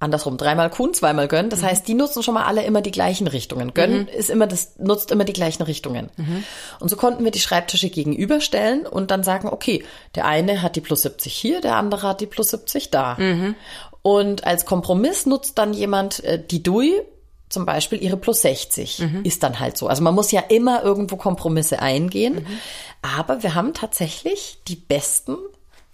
andersrum, 0.05 0.37
dreimal 0.37 0.71
Kuhn, 0.71 0.95
zweimal 0.95 1.29
Gönn. 1.29 1.51
Das 1.51 1.63
mhm. 1.63 1.67
heißt, 1.67 1.89
die 1.89 1.95
nutzen 1.95 2.23
schon 2.23 2.35
mal 2.35 2.45
alle 2.45 2.63
immer 2.65 2.81
die 2.81 2.91
gleichen 2.91 3.27
Richtungen. 3.27 3.75
Gönn 3.75 4.03
mhm. 4.03 4.09
ist 4.09 4.31
immer 4.31 4.47
das, 4.47 4.77
nutzt 4.79 5.11
immer 5.11 5.25
die 5.25 5.33
gleichen 5.33 5.63
Richtungen. 5.63 6.11
Mhm. 6.17 6.45
Und 6.81 6.89
so 6.89 6.97
konnten 6.97 7.25
wir 7.25 7.31
die 7.31 7.41
Schreibtische 7.41 7.91
gegenüberstellen 7.91 8.87
und 8.87 9.11
dann 9.11 9.25
sagen, 9.25 9.49
okay, 9.49 9.85
der 10.15 10.27
eine 10.27 10.63
hat 10.63 10.77
die 10.77 10.81
plus 10.81 11.03
70 11.03 11.33
hier, 11.33 11.61
der 11.61 11.77
andere 11.77 12.09
hat 12.09 12.21
die 12.21 12.27
plus 12.27 12.51
70 12.51 12.91
da. 12.91 13.17
Mhm. 13.19 13.55
Und 14.03 14.47
als 14.47 14.67
Kompromiss 14.67 15.27
nutzt 15.27 15.59
dann 15.59 15.73
jemand 15.73 16.23
äh, 16.25 16.39
die 16.39 16.63
DUI 16.63 17.01
zum 17.49 17.65
Beispiel 17.65 18.03
ihre 18.03 18.17
plus 18.17 18.43
60. 18.43 18.99
Mhm. 18.99 19.25
Ist 19.25 19.43
dann 19.43 19.61
halt 19.61 19.79
so. 19.79 19.87
Also 19.87 20.03
man 20.03 20.15
muss 20.15 20.31
ja 20.31 20.41
immer 20.41 20.83
irgendwo 20.83 21.17
Kompromisse 21.17 21.81
eingehen. 21.81 22.35
Mhm. 22.35 22.59
Aber 23.01 23.43
wir 23.43 23.55
haben 23.55 23.75
tatsächlich 23.75 24.59
die 24.69 24.77
besten 24.77 25.37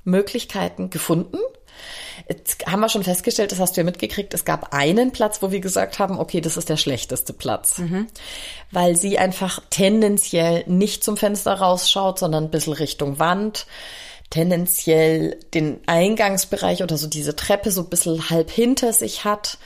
Möglichkeiten 0.05 0.91
gefunden. 0.91 1.39
Jetzt 2.31 2.65
haben 2.65 2.79
wir 2.79 2.89
schon 2.89 3.03
festgestellt, 3.03 3.51
das 3.51 3.59
hast 3.59 3.77
du 3.77 3.81
ja 3.81 3.85
mitgekriegt, 3.85 4.33
es 4.35 4.45
gab 4.45 4.73
einen 4.73 5.11
Platz, 5.11 5.43
wo 5.43 5.51
wir 5.51 5.59
gesagt 5.59 5.99
haben, 5.99 6.21
okay, 6.21 6.41
das 6.41 6.57
ist 6.57 6.69
der 6.69 6.77
schlechteste 6.77 7.33
Platz. 7.33 7.79
Mhm. 7.79 8.07
Weil 8.71 8.97
sie 8.97 9.19
einfach 9.19 9.61
tendenziell 9.69 10.63
nicht 10.69 11.03
zum 11.03 11.17
Fenster 11.17 11.55
rausschaut, 11.55 12.21
sondern 12.21 12.45
ein 12.45 12.51
bisschen 12.53 12.75
Richtung 12.75 13.19
Wand. 13.19 13.67
Tendenziell 14.31 15.41
den 15.55 15.81
Eingangsbereich 15.87 16.85
oder 16.85 16.97
so 16.97 17.09
diese 17.09 17.35
Treppe 17.35 17.73
so 17.73 17.81
ein 17.81 17.91
bisschen 17.91 18.31
halb 18.31 18.49
hinter 18.49 18.93
sich 18.93 19.25
hat. 19.25 19.59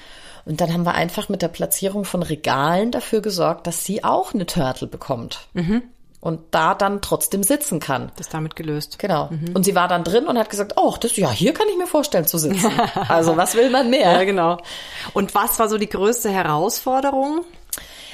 Und 0.47 0.63
dann 0.63 0.73
haben 0.73 0.85
wir 0.85 0.95
einfach 0.95 1.29
mit 1.29 1.43
der 1.43 1.49
Platzierung 1.49 2.07
von 2.07 2.23
Regalen 2.23 2.93
dafür 2.93 3.21
gesorgt, 3.21 3.67
dass 3.67 3.85
sie 3.85 4.05
auch 4.05 4.33
eine 4.33 4.47
Turtle 4.47 4.87
bekommt. 4.87 5.49
Mhm 5.53 5.83
und 6.25 6.41
da 6.53 6.75
dann 6.75 7.03
trotzdem 7.03 7.43
sitzen 7.43 7.81
kann. 7.81 8.11
Das 8.17 8.31
damit 8.31 8.57
gelöst. 8.57 8.99
Genau. 8.99 9.29
Mhm. 9.31 9.55
Und 9.55 9.65
sie 9.65 9.75
war 9.75 9.89
dann 9.89 10.05
drin 10.05 10.27
und 10.27 10.39
hat 10.39 10.49
gesagt, 10.49 10.73
oh, 10.77 10.95
das, 10.99 11.17
ja, 11.17 11.31
hier 11.31 11.53
kann 11.53 11.69
ich 11.71 11.77
mir 11.77 11.87
vorstellen 11.87 12.27
zu 12.27 12.39
sitzen. 12.39 12.73
also 13.09 13.37
was 13.37 13.55
will 13.55 13.69
man 13.69 13.91
mehr? 13.91 14.11
Ja, 14.11 14.25
genau. 14.25 14.57
Und 15.13 15.35
was 15.35 15.59
war 15.59 15.69
so 15.69 15.77
die 15.77 15.89
größte 15.89 16.31
Herausforderung? 16.31 17.43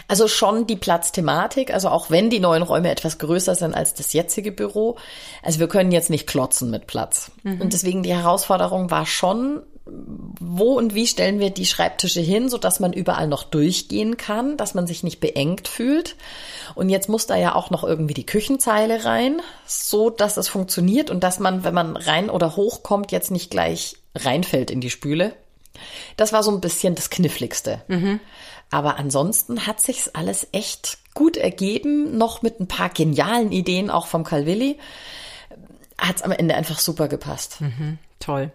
Also 0.09 0.27
schon 0.27 0.66
die 0.66 0.75
Platzthematik, 0.75 1.73
also 1.73 1.88
auch 1.88 2.11
wenn 2.11 2.31
die 2.31 2.40
neuen 2.40 2.64
Räume 2.64 2.90
etwas 2.90 3.18
größer 3.18 3.55
sind 3.55 3.77
als 3.77 3.94
das 3.94 4.12
jetzige 4.12 4.51
Büro. 4.51 4.96
Also 5.44 5.61
wir 5.61 5.68
können 5.68 5.92
jetzt 5.92 6.11
nicht 6.11 6.27
klotzen 6.27 6.68
mit 6.68 6.88
Platz. 6.88 7.31
Mhm. 7.44 7.61
Und 7.61 7.75
deswegen 7.75 8.03
die 8.03 8.12
Herausforderung 8.12 8.90
war 8.90 9.07
schon, 9.07 9.62
wo 10.40 10.72
und 10.76 10.94
wie 10.94 11.07
stellen 11.07 11.38
wir 11.38 11.50
die 11.50 11.66
Schreibtische 11.66 12.20
hin, 12.20 12.48
so 12.48 12.59
dass 12.59 12.81
man 12.81 12.92
überall 12.92 13.29
noch 13.29 13.44
durchgehen 13.44 14.16
kann, 14.16 14.57
dass 14.57 14.74
man 14.74 14.87
sich 14.87 15.03
nicht 15.03 15.20
beengt 15.20 15.68
fühlt. 15.68 16.16
Und 16.74 16.88
jetzt 16.88 17.09
muss 17.09 17.26
da 17.26 17.37
ja 17.37 17.55
auch 17.55 17.70
noch 17.70 17.85
irgendwie 17.85 18.14
die 18.14 18.26
Küchenzeile 18.26 19.05
rein, 19.05 19.42
so 19.66 20.11
dass 20.11 20.37
es 20.37 20.48
funktioniert 20.48 21.11
und 21.11 21.22
dass 21.24 21.38
man, 21.38 21.64
wenn 21.64 21.74
man 21.74 21.96
rein 21.96 22.31
oder 22.31 22.57
hochkommt, 22.57 23.12
jetzt 23.12 23.31
nicht 23.31 23.50
gleich 23.50 23.96
reinfällt 24.14 24.70
in 24.70 24.81
die 24.81 24.90
Spüle. 24.90 25.35
Das 26.16 26.33
war 26.33 26.42
so 26.42 26.50
ein 26.50 26.61
bisschen 26.61 26.94
das 26.94 27.11
Kniffligste. 27.11 27.83
Mhm. 27.88 28.20
Aber 28.70 28.98
ansonsten 28.98 29.66
hat 29.66 29.81
sich's 29.81 30.09
alles 30.09 30.46
echt 30.53 30.98
gut 31.14 31.37
ergeben, 31.37 32.16
noch 32.16 32.42
mit 32.42 32.61
ein 32.61 32.68
paar 32.68 32.88
genialen 32.88 33.50
Ideen 33.50 33.90
auch 33.90 34.07
vom 34.07 34.24
Calvilli. 34.24 34.79
Hat's 35.98 36.22
am 36.22 36.33
Ende 36.33 36.55
einfach 36.55 36.79
super 36.79 37.09
gepasst. 37.09 37.61
Mhm, 37.61 37.98
toll. 38.20 38.53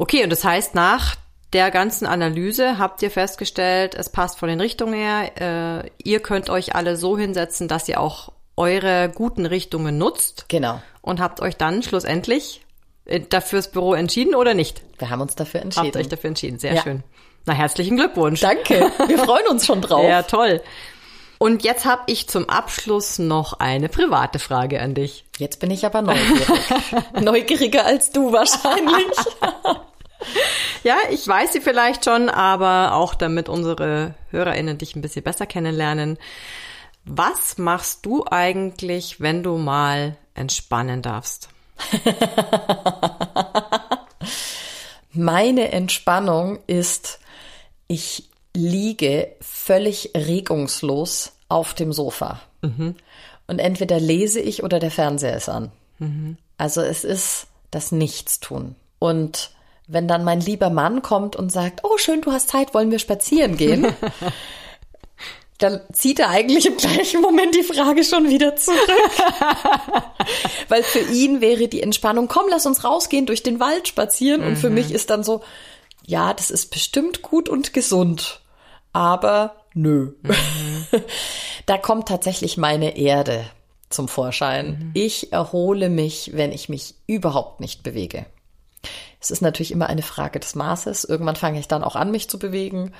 Okay, 0.00 0.24
und 0.24 0.30
das 0.30 0.44
heißt, 0.44 0.74
nach 0.74 1.14
der 1.52 1.70
ganzen 1.70 2.06
Analyse 2.06 2.78
habt 2.78 3.02
ihr 3.02 3.10
festgestellt, 3.10 3.94
es 3.94 4.08
passt 4.08 4.38
von 4.38 4.48
den 4.48 4.58
Richtungen 4.58 4.94
her. 4.94 5.82
Äh, 5.84 5.90
ihr 6.02 6.20
könnt 6.20 6.48
euch 6.48 6.74
alle 6.74 6.96
so 6.96 7.18
hinsetzen, 7.18 7.68
dass 7.68 7.86
ihr 7.86 8.00
auch 8.00 8.32
eure 8.56 9.10
guten 9.14 9.44
Richtungen 9.44 9.98
nutzt. 9.98 10.46
Genau. 10.48 10.80
Und 11.02 11.20
habt 11.20 11.42
euch 11.42 11.58
dann 11.58 11.82
schlussendlich 11.82 12.62
äh, 13.04 13.20
dafür 13.20 13.58
das 13.58 13.70
Büro 13.70 13.92
entschieden 13.92 14.34
oder 14.34 14.54
nicht? 14.54 14.80
Wir 14.96 15.10
haben 15.10 15.20
uns 15.20 15.34
dafür 15.34 15.60
entschieden. 15.60 15.88
Habt 15.88 15.96
euch 15.96 16.08
dafür 16.08 16.28
entschieden, 16.28 16.58
sehr 16.58 16.76
ja. 16.76 16.82
schön. 16.82 17.02
Na, 17.44 17.52
herzlichen 17.52 17.98
Glückwunsch. 17.98 18.40
Danke. 18.40 18.90
Wir 19.06 19.18
freuen 19.26 19.48
uns 19.48 19.66
schon 19.66 19.82
drauf. 19.82 20.08
Ja, 20.08 20.22
toll. 20.22 20.62
Und 21.36 21.62
jetzt 21.62 21.84
habe 21.84 22.04
ich 22.06 22.26
zum 22.26 22.48
Abschluss 22.48 23.18
noch 23.18 23.60
eine 23.60 23.90
private 23.90 24.38
Frage 24.38 24.80
an 24.80 24.94
dich. 24.94 25.26
Jetzt 25.36 25.60
bin 25.60 25.70
ich 25.70 25.84
aber 25.84 26.00
neugierig. 26.00 26.48
Neugieriger 27.20 27.84
als 27.84 28.10
du 28.10 28.32
wahrscheinlich. 28.32 29.16
Ja, 30.82 30.96
ich 31.10 31.28
weiß 31.28 31.52
sie 31.52 31.60
vielleicht 31.60 32.06
schon, 32.06 32.30
aber 32.30 32.94
auch 32.94 33.14
damit 33.14 33.50
unsere 33.50 34.14
HörerInnen 34.30 34.78
dich 34.78 34.96
ein 34.96 35.02
bisschen 35.02 35.22
besser 35.22 35.44
kennenlernen. 35.44 36.16
Was 37.04 37.58
machst 37.58 38.06
du 38.06 38.24
eigentlich, 38.30 39.20
wenn 39.20 39.42
du 39.42 39.58
mal 39.58 40.16
entspannen 40.32 41.02
darfst? 41.02 41.50
Meine 45.12 45.72
Entspannung 45.72 46.60
ist, 46.66 47.20
ich 47.86 48.30
liege 48.54 49.34
völlig 49.40 50.12
regungslos 50.14 51.32
auf 51.48 51.74
dem 51.74 51.92
Sofa. 51.92 52.40
Mhm. 52.62 52.94
Und 53.46 53.58
entweder 53.58 53.98
lese 53.98 54.40
ich 54.40 54.62
oder 54.62 54.78
der 54.78 54.90
Fernseher 54.90 55.36
ist 55.36 55.48
an. 55.48 55.72
Mhm. 55.98 56.36
Also 56.56 56.80
es 56.80 57.04
ist 57.04 57.48
das 57.70 57.92
Nichtstun. 57.92 58.76
Und 58.98 59.50
wenn 59.90 60.06
dann 60.06 60.24
mein 60.24 60.40
lieber 60.40 60.70
Mann 60.70 61.02
kommt 61.02 61.34
und 61.34 61.50
sagt, 61.50 61.80
oh 61.82 61.98
schön, 61.98 62.20
du 62.20 62.30
hast 62.30 62.48
Zeit, 62.48 62.74
wollen 62.74 62.92
wir 62.92 63.00
spazieren 63.00 63.56
gehen? 63.56 63.92
dann 65.58 65.80
zieht 65.92 66.20
er 66.20 66.30
eigentlich 66.30 66.64
im 66.66 66.76
gleichen 66.76 67.20
Moment 67.20 67.54
die 67.54 67.64
Frage 67.64 68.04
schon 68.04 68.28
wieder 68.28 68.54
zurück. 68.56 68.78
Weil 70.68 70.82
für 70.84 71.12
ihn 71.12 71.40
wäre 71.40 71.68
die 71.68 71.82
Entspannung, 71.82 72.28
komm, 72.28 72.46
lass 72.48 72.66
uns 72.66 72.84
rausgehen, 72.84 73.26
durch 73.26 73.42
den 73.42 73.60
Wald 73.60 73.88
spazieren. 73.88 74.42
Und 74.42 74.56
für 74.56 74.68
mhm. 74.68 74.76
mich 74.76 74.92
ist 74.92 75.10
dann 75.10 75.24
so, 75.24 75.42
ja, 76.06 76.32
das 76.32 76.50
ist 76.50 76.70
bestimmt 76.70 77.22
gut 77.22 77.48
und 77.48 77.72
gesund. 77.72 78.40
Aber 78.92 79.56
nö. 79.74 80.12
Mhm. 80.22 80.86
da 81.66 81.78
kommt 81.78 82.08
tatsächlich 82.08 82.56
meine 82.56 82.96
Erde 82.96 83.44
zum 83.90 84.06
Vorschein. 84.08 84.68
Mhm. 84.68 84.90
Ich 84.94 85.32
erhole 85.32 85.90
mich, 85.90 86.30
wenn 86.32 86.52
ich 86.52 86.68
mich 86.68 86.94
überhaupt 87.06 87.60
nicht 87.60 87.82
bewege. 87.82 88.24
Es 89.20 89.30
ist 89.30 89.42
natürlich 89.42 89.70
immer 89.70 89.88
eine 89.88 90.02
Frage 90.02 90.40
des 90.40 90.54
Maßes. 90.54 91.04
Irgendwann 91.04 91.36
fange 91.36 91.60
ich 91.60 91.68
dann 91.68 91.84
auch 91.84 91.96
an, 91.96 92.10
mich 92.10 92.30
zu 92.30 92.38
bewegen. 92.38 92.92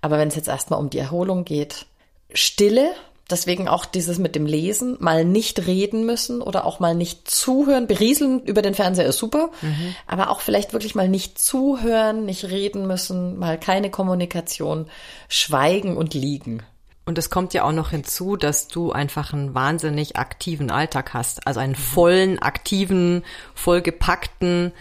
Aber 0.00 0.18
wenn 0.18 0.28
es 0.28 0.34
jetzt 0.34 0.48
erstmal 0.48 0.80
um 0.80 0.90
die 0.90 0.98
Erholung 0.98 1.44
geht, 1.44 1.86
Stille, 2.34 2.90
deswegen 3.30 3.68
auch 3.68 3.84
dieses 3.84 4.18
mit 4.18 4.34
dem 4.34 4.46
Lesen, 4.46 4.96
mal 5.00 5.24
nicht 5.24 5.66
reden 5.66 6.04
müssen 6.04 6.42
oder 6.42 6.64
auch 6.64 6.80
mal 6.80 6.94
nicht 6.94 7.30
zuhören. 7.30 7.86
Berieseln 7.86 8.40
über 8.40 8.62
den 8.62 8.74
Fernseher 8.74 9.06
ist 9.06 9.18
super, 9.18 9.50
mhm. 9.62 9.94
aber 10.06 10.30
auch 10.30 10.40
vielleicht 10.40 10.72
wirklich 10.72 10.94
mal 10.94 11.08
nicht 11.08 11.38
zuhören, 11.38 12.24
nicht 12.24 12.44
reden 12.44 12.86
müssen, 12.86 13.38
mal 13.38 13.58
keine 13.58 13.90
Kommunikation, 13.90 14.88
schweigen 15.28 15.96
und 15.96 16.14
liegen. 16.14 16.62
Und 17.04 17.16
es 17.16 17.30
kommt 17.30 17.54
ja 17.54 17.64
auch 17.64 17.72
noch 17.72 17.90
hinzu, 17.90 18.36
dass 18.36 18.68
du 18.68 18.92
einfach 18.92 19.32
einen 19.32 19.54
wahnsinnig 19.54 20.16
aktiven 20.16 20.70
Alltag 20.70 21.14
hast. 21.14 21.46
Also 21.46 21.58
einen 21.58 21.74
vollen, 21.74 22.38
aktiven, 22.38 23.24
vollgepackten, 23.54 24.72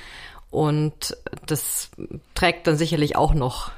und 0.57 1.15
das 1.45 1.89
trägt 2.33 2.65
dann 2.65 2.77
sicherlich 2.77 3.15
auch 3.15 3.35
noch 3.35 3.71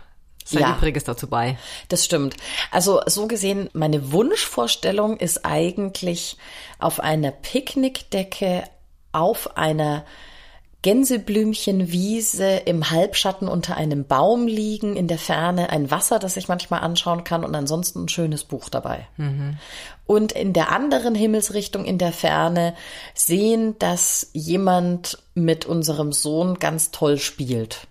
sein 0.45 0.61
ja, 0.61 0.77
Übriges 0.77 1.03
dazu 1.03 1.27
bei. 1.27 1.57
Das 1.89 2.05
stimmt. 2.05 2.35
Also 2.71 3.01
so 3.05 3.27
gesehen, 3.27 3.69
meine 3.73 4.11
Wunschvorstellung 4.13 5.17
ist 5.17 5.45
eigentlich 5.45 6.37
auf 6.79 7.01
einer 7.01 7.31
Picknickdecke 7.31 8.63
auf 9.11 9.57
einer 9.57 10.05
Gänseblümchenwiese 10.81 12.55
im 12.65 12.89
Halbschatten 12.89 13.49
unter 13.49 13.75
einem 13.75 14.05
Baum 14.05 14.47
liegen, 14.47 14.95
in 14.95 15.09
der 15.09 15.17
Ferne 15.17 15.71
ein 15.71 15.91
Wasser, 15.91 16.19
das 16.19 16.37
ich 16.37 16.47
manchmal 16.47 16.79
anschauen 16.79 17.25
kann 17.25 17.43
und 17.43 17.53
ansonsten 17.53 18.05
ein 18.05 18.09
schönes 18.09 18.45
Buch 18.45 18.69
dabei. 18.69 19.07
Mhm. 19.17 19.57
Und 20.09 20.31
in 20.31 20.53
der 20.53 20.71
anderen 20.71 21.13
Himmelsrichtung 21.13 21.85
in 21.85 21.99
der 21.99 22.11
Ferne 22.11 22.73
sehen, 23.13 23.77
dass 23.77 24.31
jemand 24.33 25.19
mit 25.35 25.67
unserem 25.67 26.13
Sohn 26.13 26.57
ganz 26.57 26.89
toll 26.89 27.19
spielt. 27.19 27.85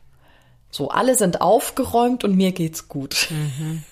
So, 0.73 0.89
alle 0.89 1.15
sind 1.15 1.41
aufgeräumt 1.41 2.25
und 2.25 2.35
mir 2.35 2.51
geht's 2.51 2.89
gut. 2.89 3.29
Mhm. 3.31 3.85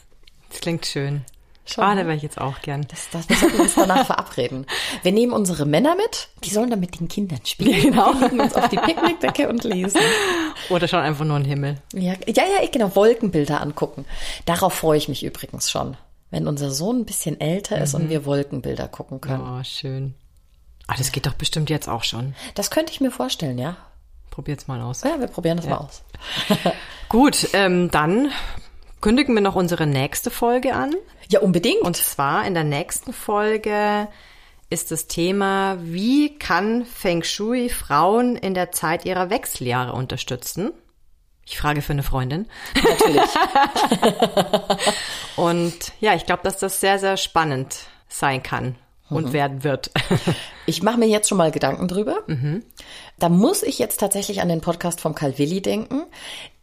Das 0.50 0.58
klingt 0.58 0.86
schön. 0.86 1.24
Schon. 1.66 1.84
Ah, 1.84 1.94
da 1.94 2.00
wäre 2.00 2.16
ich 2.16 2.22
jetzt 2.24 2.40
auch 2.40 2.62
gern. 2.62 2.84
Das, 2.88 3.08
das, 3.12 3.28
das 3.28 3.38
sollten 3.38 3.58
wir 3.58 3.62
uns 3.62 3.76
danach 3.76 4.06
verabreden. 4.06 4.66
Wir 5.04 5.12
nehmen 5.12 5.32
unsere 5.32 5.64
Männer 5.64 5.94
mit, 5.94 6.26
die 6.42 6.50
sollen 6.50 6.70
dann 6.70 6.80
mit 6.80 6.98
den 6.98 7.06
Kindern 7.06 7.38
spielen. 7.44 7.80
Genau. 7.80 8.12
Wir 8.14 8.22
legen 8.22 8.40
uns 8.40 8.54
auf 8.54 8.68
die 8.68 8.76
Picknickdecke 8.76 9.48
und 9.48 9.62
lesen. 9.62 10.00
Oder 10.68 10.88
schon 10.88 10.98
einfach 10.98 11.24
nur 11.24 11.36
einen 11.36 11.44
Himmel. 11.44 11.76
Ja, 11.92 12.14
ja, 12.26 12.42
ja, 12.60 12.68
genau, 12.72 12.96
Wolkenbilder 12.96 13.60
angucken. 13.60 14.04
Darauf 14.46 14.74
freue 14.74 14.98
ich 14.98 15.08
mich 15.08 15.22
übrigens 15.22 15.70
schon. 15.70 15.96
Wenn 16.30 16.46
unser 16.46 16.70
Sohn 16.70 17.00
ein 17.00 17.04
bisschen 17.04 17.40
älter 17.40 17.80
ist 17.80 17.94
und 17.94 18.10
wir 18.10 18.24
Wolkenbilder 18.24 18.88
gucken 18.88 19.20
können. 19.20 19.42
Oh, 19.42 19.62
schön. 19.64 20.14
Ah, 20.86 20.94
das 20.96 21.12
geht 21.12 21.26
doch 21.26 21.34
bestimmt 21.34 21.70
jetzt 21.70 21.88
auch 21.88 22.04
schon. 22.04 22.34
Das 22.54 22.70
könnte 22.70 22.92
ich 22.92 23.00
mir 23.00 23.10
vorstellen, 23.10 23.58
ja. 23.58 23.76
Probiert's 24.30 24.68
mal 24.68 24.80
aus. 24.82 25.02
Ja, 25.02 25.18
wir 25.18 25.28
probieren 25.28 25.56
das 25.56 25.66
mal 25.66 25.78
aus. 25.78 26.02
Gut, 27.08 27.48
ähm, 27.54 27.90
dann 27.90 28.30
kündigen 29.00 29.34
wir 29.34 29.40
noch 29.40 29.54
unsere 29.54 29.86
nächste 29.86 30.30
Folge 30.30 30.74
an. 30.74 30.94
Ja, 31.28 31.40
unbedingt. 31.40 31.80
Und 31.82 31.96
zwar 31.96 32.46
in 32.46 32.54
der 32.54 32.64
nächsten 32.64 33.12
Folge 33.12 34.08
ist 34.68 34.90
das 34.90 35.06
Thema, 35.06 35.78
wie 35.80 36.38
kann 36.38 36.84
Feng 36.84 37.22
Shui 37.22 37.68
Frauen 37.68 38.36
in 38.36 38.54
der 38.54 38.72
Zeit 38.72 39.04
ihrer 39.04 39.30
Wechseljahre 39.30 39.92
unterstützen? 39.92 40.72
Ich 41.46 41.58
frage 41.58 41.80
für 41.80 41.92
eine 41.92 42.02
Freundin. 42.02 42.46
Natürlich. 42.74 43.30
Und 45.36 45.92
ja, 46.00 46.14
ich 46.14 46.26
glaube, 46.26 46.42
dass 46.42 46.58
das 46.58 46.80
sehr, 46.80 46.98
sehr 46.98 47.16
spannend 47.16 47.76
sein 48.08 48.42
kann 48.42 48.74
und 49.08 49.32
werden 49.32 49.64
wird. 49.64 49.90
Ich 50.68 50.82
mache 50.82 50.98
mir 50.98 51.06
jetzt 51.06 51.28
schon 51.28 51.38
mal 51.38 51.52
Gedanken 51.52 51.86
drüber. 51.86 52.24
Da 53.20 53.28
muss 53.28 53.62
ich 53.62 53.78
jetzt 53.78 54.00
tatsächlich 54.00 54.40
an 54.40 54.48
den 54.48 54.60
Podcast 54.60 55.00
vom 55.00 55.14
Karl 55.14 55.38
Willi 55.38 55.62
denken, 55.62 56.02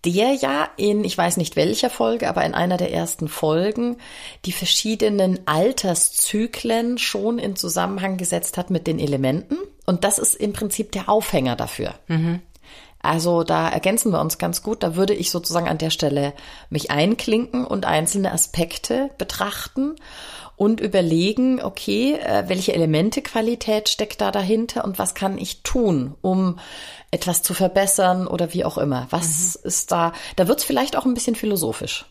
der 0.04 0.34
ja 0.34 0.68
in, 0.76 1.06
ich 1.06 1.18
weiß 1.18 1.38
nicht 1.38 1.56
welcher 1.56 1.90
Folge, 1.90 2.28
aber 2.28 2.44
in 2.44 2.54
einer 2.54 2.76
der 2.76 2.92
ersten 2.92 3.30
Folgen 3.30 3.96
die 4.44 4.52
verschiedenen 4.52 5.48
Alterszyklen 5.48 6.98
schon 6.98 7.40
in 7.40 7.56
Zusammenhang 7.56 8.18
gesetzt 8.18 8.58
hat 8.58 8.72
mit 8.72 8.88
den 8.88 9.00
Elementen. 9.00 9.56
Und 9.86 10.04
das 10.04 10.20
ist 10.20 10.36
im 10.36 10.52
Prinzip 10.52 10.92
der 10.92 11.08
Aufhänger 11.08 11.56
dafür. 11.56 11.96
Also 13.04 13.44
da 13.44 13.70
ergänzen 13.70 14.12
wir 14.12 14.22
uns 14.22 14.38
ganz 14.38 14.64
gut. 14.64 14.82
Da 14.82 14.96
würde 14.96 15.14
ich 15.14 15.30
sozusagen 15.30 15.68
an 15.68 15.78
der 15.78 15.92
Stelle 15.92 16.34
mich 16.70 16.90
einklinken 16.90 17.66
und 17.66 17.86
einzelne 17.86 18.32
Aspekte 18.32 19.10
betrachten 19.18 19.96
und 20.56 20.80
überlegen, 20.80 21.62
okay, 21.62 22.14
äh, 22.16 22.46
welche 22.48 22.74
Elementequalität 22.74 23.90
steckt 23.90 24.22
da 24.22 24.32
dahinter 24.32 24.86
und 24.86 25.00
was 25.00 25.16
kann 25.16 25.38
ich 25.38 25.64
tun, 25.64 26.16
um 26.22 26.60
etwas 27.12 27.42
zu 27.44 27.54
verbessern 27.54 28.26
oder 28.26 28.54
wie 28.54 28.64
auch 28.64 28.78
immer. 28.78 29.08
Was 29.10 29.56
ist 29.56 29.92
da? 29.92 30.14
Da 30.38 30.48
wird's 30.48 30.64
vielleicht 30.64 30.96
auch 30.96 31.06
ein 31.06 31.14
bisschen 31.14 31.36
philosophisch. 31.36 32.06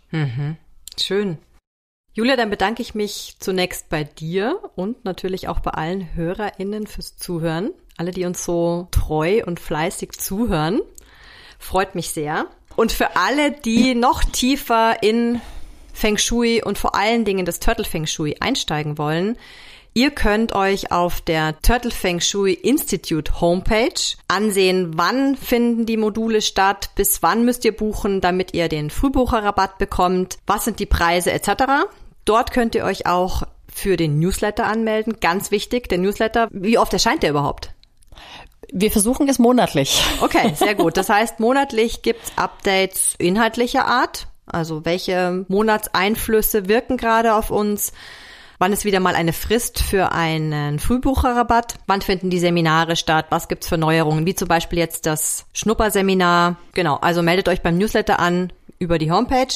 Schön. 1.01 1.39
Julia, 2.15 2.37
dann 2.37 2.51
bedanke 2.51 2.83
ich 2.83 2.95
mich 2.95 3.37
zunächst 3.39 3.89
bei 3.89 4.05
dir 4.05 4.61
und 4.77 5.05
natürlich 5.05 5.49
auch 5.49 5.61
bei 5.61 5.71
allen 5.71 6.15
HörerInnen 6.15 6.87
fürs 6.87 7.17
Zuhören. 7.17 7.71
Alle, 7.97 8.11
die 8.11 8.27
uns 8.27 8.45
so 8.45 8.89
treu 8.91 9.43
und 9.47 9.61
fleißig 9.61 10.13
zuhören. 10.13 10.81
Freut 11.59 11.95
mich 11.95 12.11
sehr. 12.11 12.47
Und 12.77 12.93
für 12.93 13.17
alle, 13.17 13.51
die 13.51 13.95
noch 13.95 14.25
tiefer 14.25 15.03
in 15.03 15.41
Feng 15.95 16.19
Shui 16.19 16.63
und 16.63 16.77
vor 16.77 16.95
allen 16.95 17.25
Dingen 17.25 17.47
das 17.47 17.61
Turtle 17.61 17.85
Feng 17.85 18.07
Shui 18.07 18.37
einsteigen 18.41 18.99
wollen, 18.99 19.39
Ihr 19.95 20.11
könnt 20.11 20.55
euch 20.55 20.91
auf 20.91 21.21
der 21.21 21.61
Turtle 21.61 21.91
Feng 21.91 22.21
Shui 22.21 22.55
Institute 22.55 23.43
Homepage 23.43 23.93
ansehen, 24.27 24.93
wann 24.97 25.37
finden 25.37 25.85
die 25.85 25.99
Module 25.99 26.41
statt, 26.41 26.89
bis 26.95 27.23
wann 27.23 27.45
müsst 27.45 27.67
ihr 27.67 27.77
buchen, 27.77 28.23
damit 28.23 28.55
ihr 28.55 28.71
den 28.71 28.89
Frühbucherrabatt 28.89 29.77
bekommt, 29.77 30.39
was 30.47 30.65
sind 30.65 30.81
die 30.81 30.87
Preise 30.87 31.31
etc. 31.31 31.85
Dort 32.25 32.53
könnt 32.53 32.75
ihr 32.75 32.85
euch 32.85 33.07
auch 33.07 33.43
für 33.73 33.97
den 33.97 34.19
Newsletter 34.19 34.67
anmelden. 34.67 35.17
Ganz 35.21 35.51
wichtig, 35.51 35.89
der 35.89 35.99
Newsletter, 35.99 36.49
wie 36.51 36.79
oft 36.79 36.93
erscheint 36.93 37.23
der 37.23 37.31
überhaupt? 37.31 37.71
Wir 38.73 38.91
versuchen 38.91 39.29
es 39.29 39.39
monatlich. 39.39 40.03
Okay, 40.21 40.53
sehr 40.55 40.75
gut. 40.75 40.97
Das 40.97 41.09
heißt, 41.09 41.41
monatlich 41.41 42.03
gibt's 42.03 42.33
Updates 42.37 43.15
inhaltlicher 43.19 43.87
Art. 43.87 44.27
Also 44.47 44.85
welche 44.85 45.45
Monatseinflüsse 45.49 46.69
wirken 46.69 46.97
gerade 46.97 47.35
auf 47.35 47.51
uns? 47.51 47.93
Wann 48.59 48.73
ist 48.73 48.85
wieder 48.85 49.01
mal 49.01 49.17
eine 49.17 49.33
Frist 49.33 49.81
für 49.81 50.13
einen 50.13 50.79
Frühbucherrabatt? 50.79 51.75
Wann 51.87 52.01
finden 52.01 52.31
die 52.31 52.39
Seminare 52.39 52.95
statt? 52.95 53.27
Was 53.31 53.49
gibt's 53.49 53.69
für 53.69 53.79
Neuerungen? 53.79 54.25
Wie 54.25 54.35
zum 54.35 54.47
Beispiel 54.47 54.79
jetzt 54.79 55.07
das 55.07 55.47
Schnupperseminar. 55.53 56.57
Genau, 56.73 56.97
also 56.97 57.23
meldet 57.23 57.49
euch 57.49 57.63
beim 57.63 57.77
Newsletter 57.77 58.21
an 58.21 58.53
über 58.79 58.99
die 58.99 59.11
Homepage. 59.11 59.53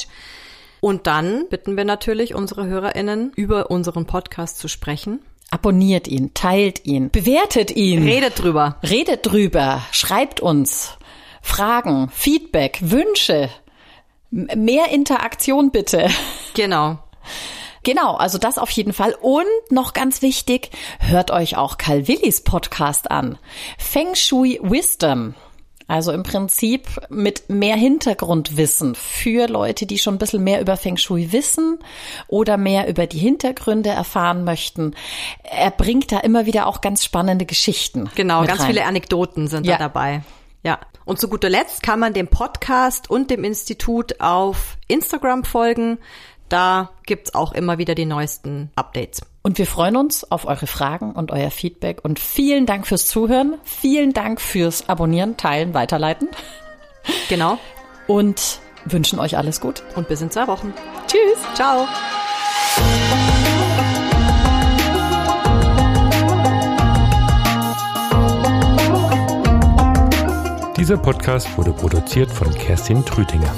Und 0.79 1.07
dann 1.07 1.47
bitten 1.49 1.77
wir 1.77 1.85
natürlich 1.85 2.35
unsere 2.35 2.67
HörerInnen, 2.67 3.31
über 3.35 3.71
unseren 3.71 4.05
Podcast 4.05 4.59
zu 4.59 4.67
sprechen. 4.67 5.19
Abonniert 5.49 6.07
ihn, 6.07 6.33
teilt 6.33 6.85
ihn, 6.85 7.09
bewertet 7.09 7.71
ihn. 7.71 8.03
Redet 8.03 8.41
drüber. 8.41 8.77
Redet 8.83 9.25
drüber, 9.25 9.81
schreibt 9.91 10.41
uns 10.41 10.97
Fragen, 11.41 12.09
Feedback, 12.13 12.79
Wünsche, 12.81 13.49
mehr 14.29 14.89
Interaktion 14.91 15.71
bitte. 15.71 16.09
Genau. 16.53 16.99
Genau, 17.83 18.15
also 18.15 18.37
das 18.37 18.57
auf 18.57 18.69
jeden 18.71 18.91
Fall. 18.91 19.15
Und 19.21 19.45
noch 19.69 19.93
ganz 19.93 20.21
wichtig, 20.21 20.71
hört 20.99 21.31
euch 21.31 21.55
auch 21.55 21.77
Karl 21.77 22.09
Willis 22.09 22.43
Podcast 22.43 23.09
an. 23.09 23.37
Feng 23.77 24.13
Shui 24.15 24.59
Wisdom. 24.61 25.35
Also 25.87 26.11
im 26.11 26.23
Prinzip 26.23 26.87
mit 27.09 27.49
mehr 27.49 27.77
Hintergrundwissen 27.77 28.93
für 28.95 29.47
Leute, 29.47 29.85
die 29.85 29.97
schon 29.97 30.15
ein 30.15 30.17
bisschen 30.17 30.43
mehr 30.43 30.59
über 30.59 30.75
Feng 30.75 30.97
Shui 30.97 31.31
wissen 31.31 31.79
oder 32.27 32.57
mehr 32.57 32.87
über 32.89 33.07
die 33.07 33.19
Hintergründe 33.19 33.89
erfahren 33.89 34.43
möchten. 34.43 34.93
Er 35.43 35.71
bringt 35.71 36.11
da 36.11 36.19
immer 36.19 36.45
wieder 36.45 36.67
auch 36.67 36.81
ganz 36.81 37.05
spannende 37.05 37.45
Geschichten. 37.45 38.09
Genau, 38.15 38.43
ganz 38.45 38.61
rein. 38.61 38.67
viele 38.67 38.85
Anekdoten 38.85 39.47
sind 39.47 39.65
Ja. 39.65 39.77
da 39.77 39.85
dabei. 39.85 40.23
Ja. 40.63 40.79
Und 41.05 41.19
zu 41.21 41.29
guter 41.29 41.49
Letzt 41.49 41.83
kann 41.83 41.99
man 41.99 42.13
dem 42.13 42.27
Podcast 42.27 43.09
und 43.09 43.29
dem 43.31 43.45
Institut 43.45 44.19
auf 44.19 44.75
Instagram 44.89 45.45
folgen. 45.45 45.99
Da 46.49 46.91
gibt's 47.05 47.35
auch 47.35 47.51
immer 47.51 47.77
wieder 47.77 47.95
die 47.95 48.05
neuesten 48.05 48.71
Updates. 48.75 49.21
Und 49.41 49.57
wir 49.57 49.67
freuen 49.67 49.95
uns 49.95 50.29
auf 50.29 50.45
eure 50.45 50.67
Fragen 50.67 51.13
und 51.13 51.31
euer 51.31 51.51
Feedback. 51.51 52.03
Und 52.03 52.19
vielen 52.19 52.65
Dank 52.65 52.87
fürs 52.87 53.07
Zuhören. 53.07 53.55
Vielen 53.63 54.13
Dank 54.13 54.41
fürs 54.41 54.89
Abonnieren, 54.89 55.37
Teilen, 55.37 55.73
Weiterleiten. 55.73 56.29
Genau. 57.29 57.57
Und 58.07 58.59
wünschen 58.85 59.19
euch 59.19 59.37
alles 59.37 59.61
gut. 59.61 59.83
Und 59.95 60.07
bis 60.07 60.21
in 60.21 60.31
zwei 60.31 60.47
Wochen. 60.47 60.73
Tschüss. 61.07 61.39
Ciao. 61.55 61.87
Dieser 70.77 70.97
Podcast 70.97 71.57
wurde 71.57 71.71
produziert 71.73 72.31
von 72.31 72.53
Kerstin 72.53 73.03
Trütinger. 73.03 73.53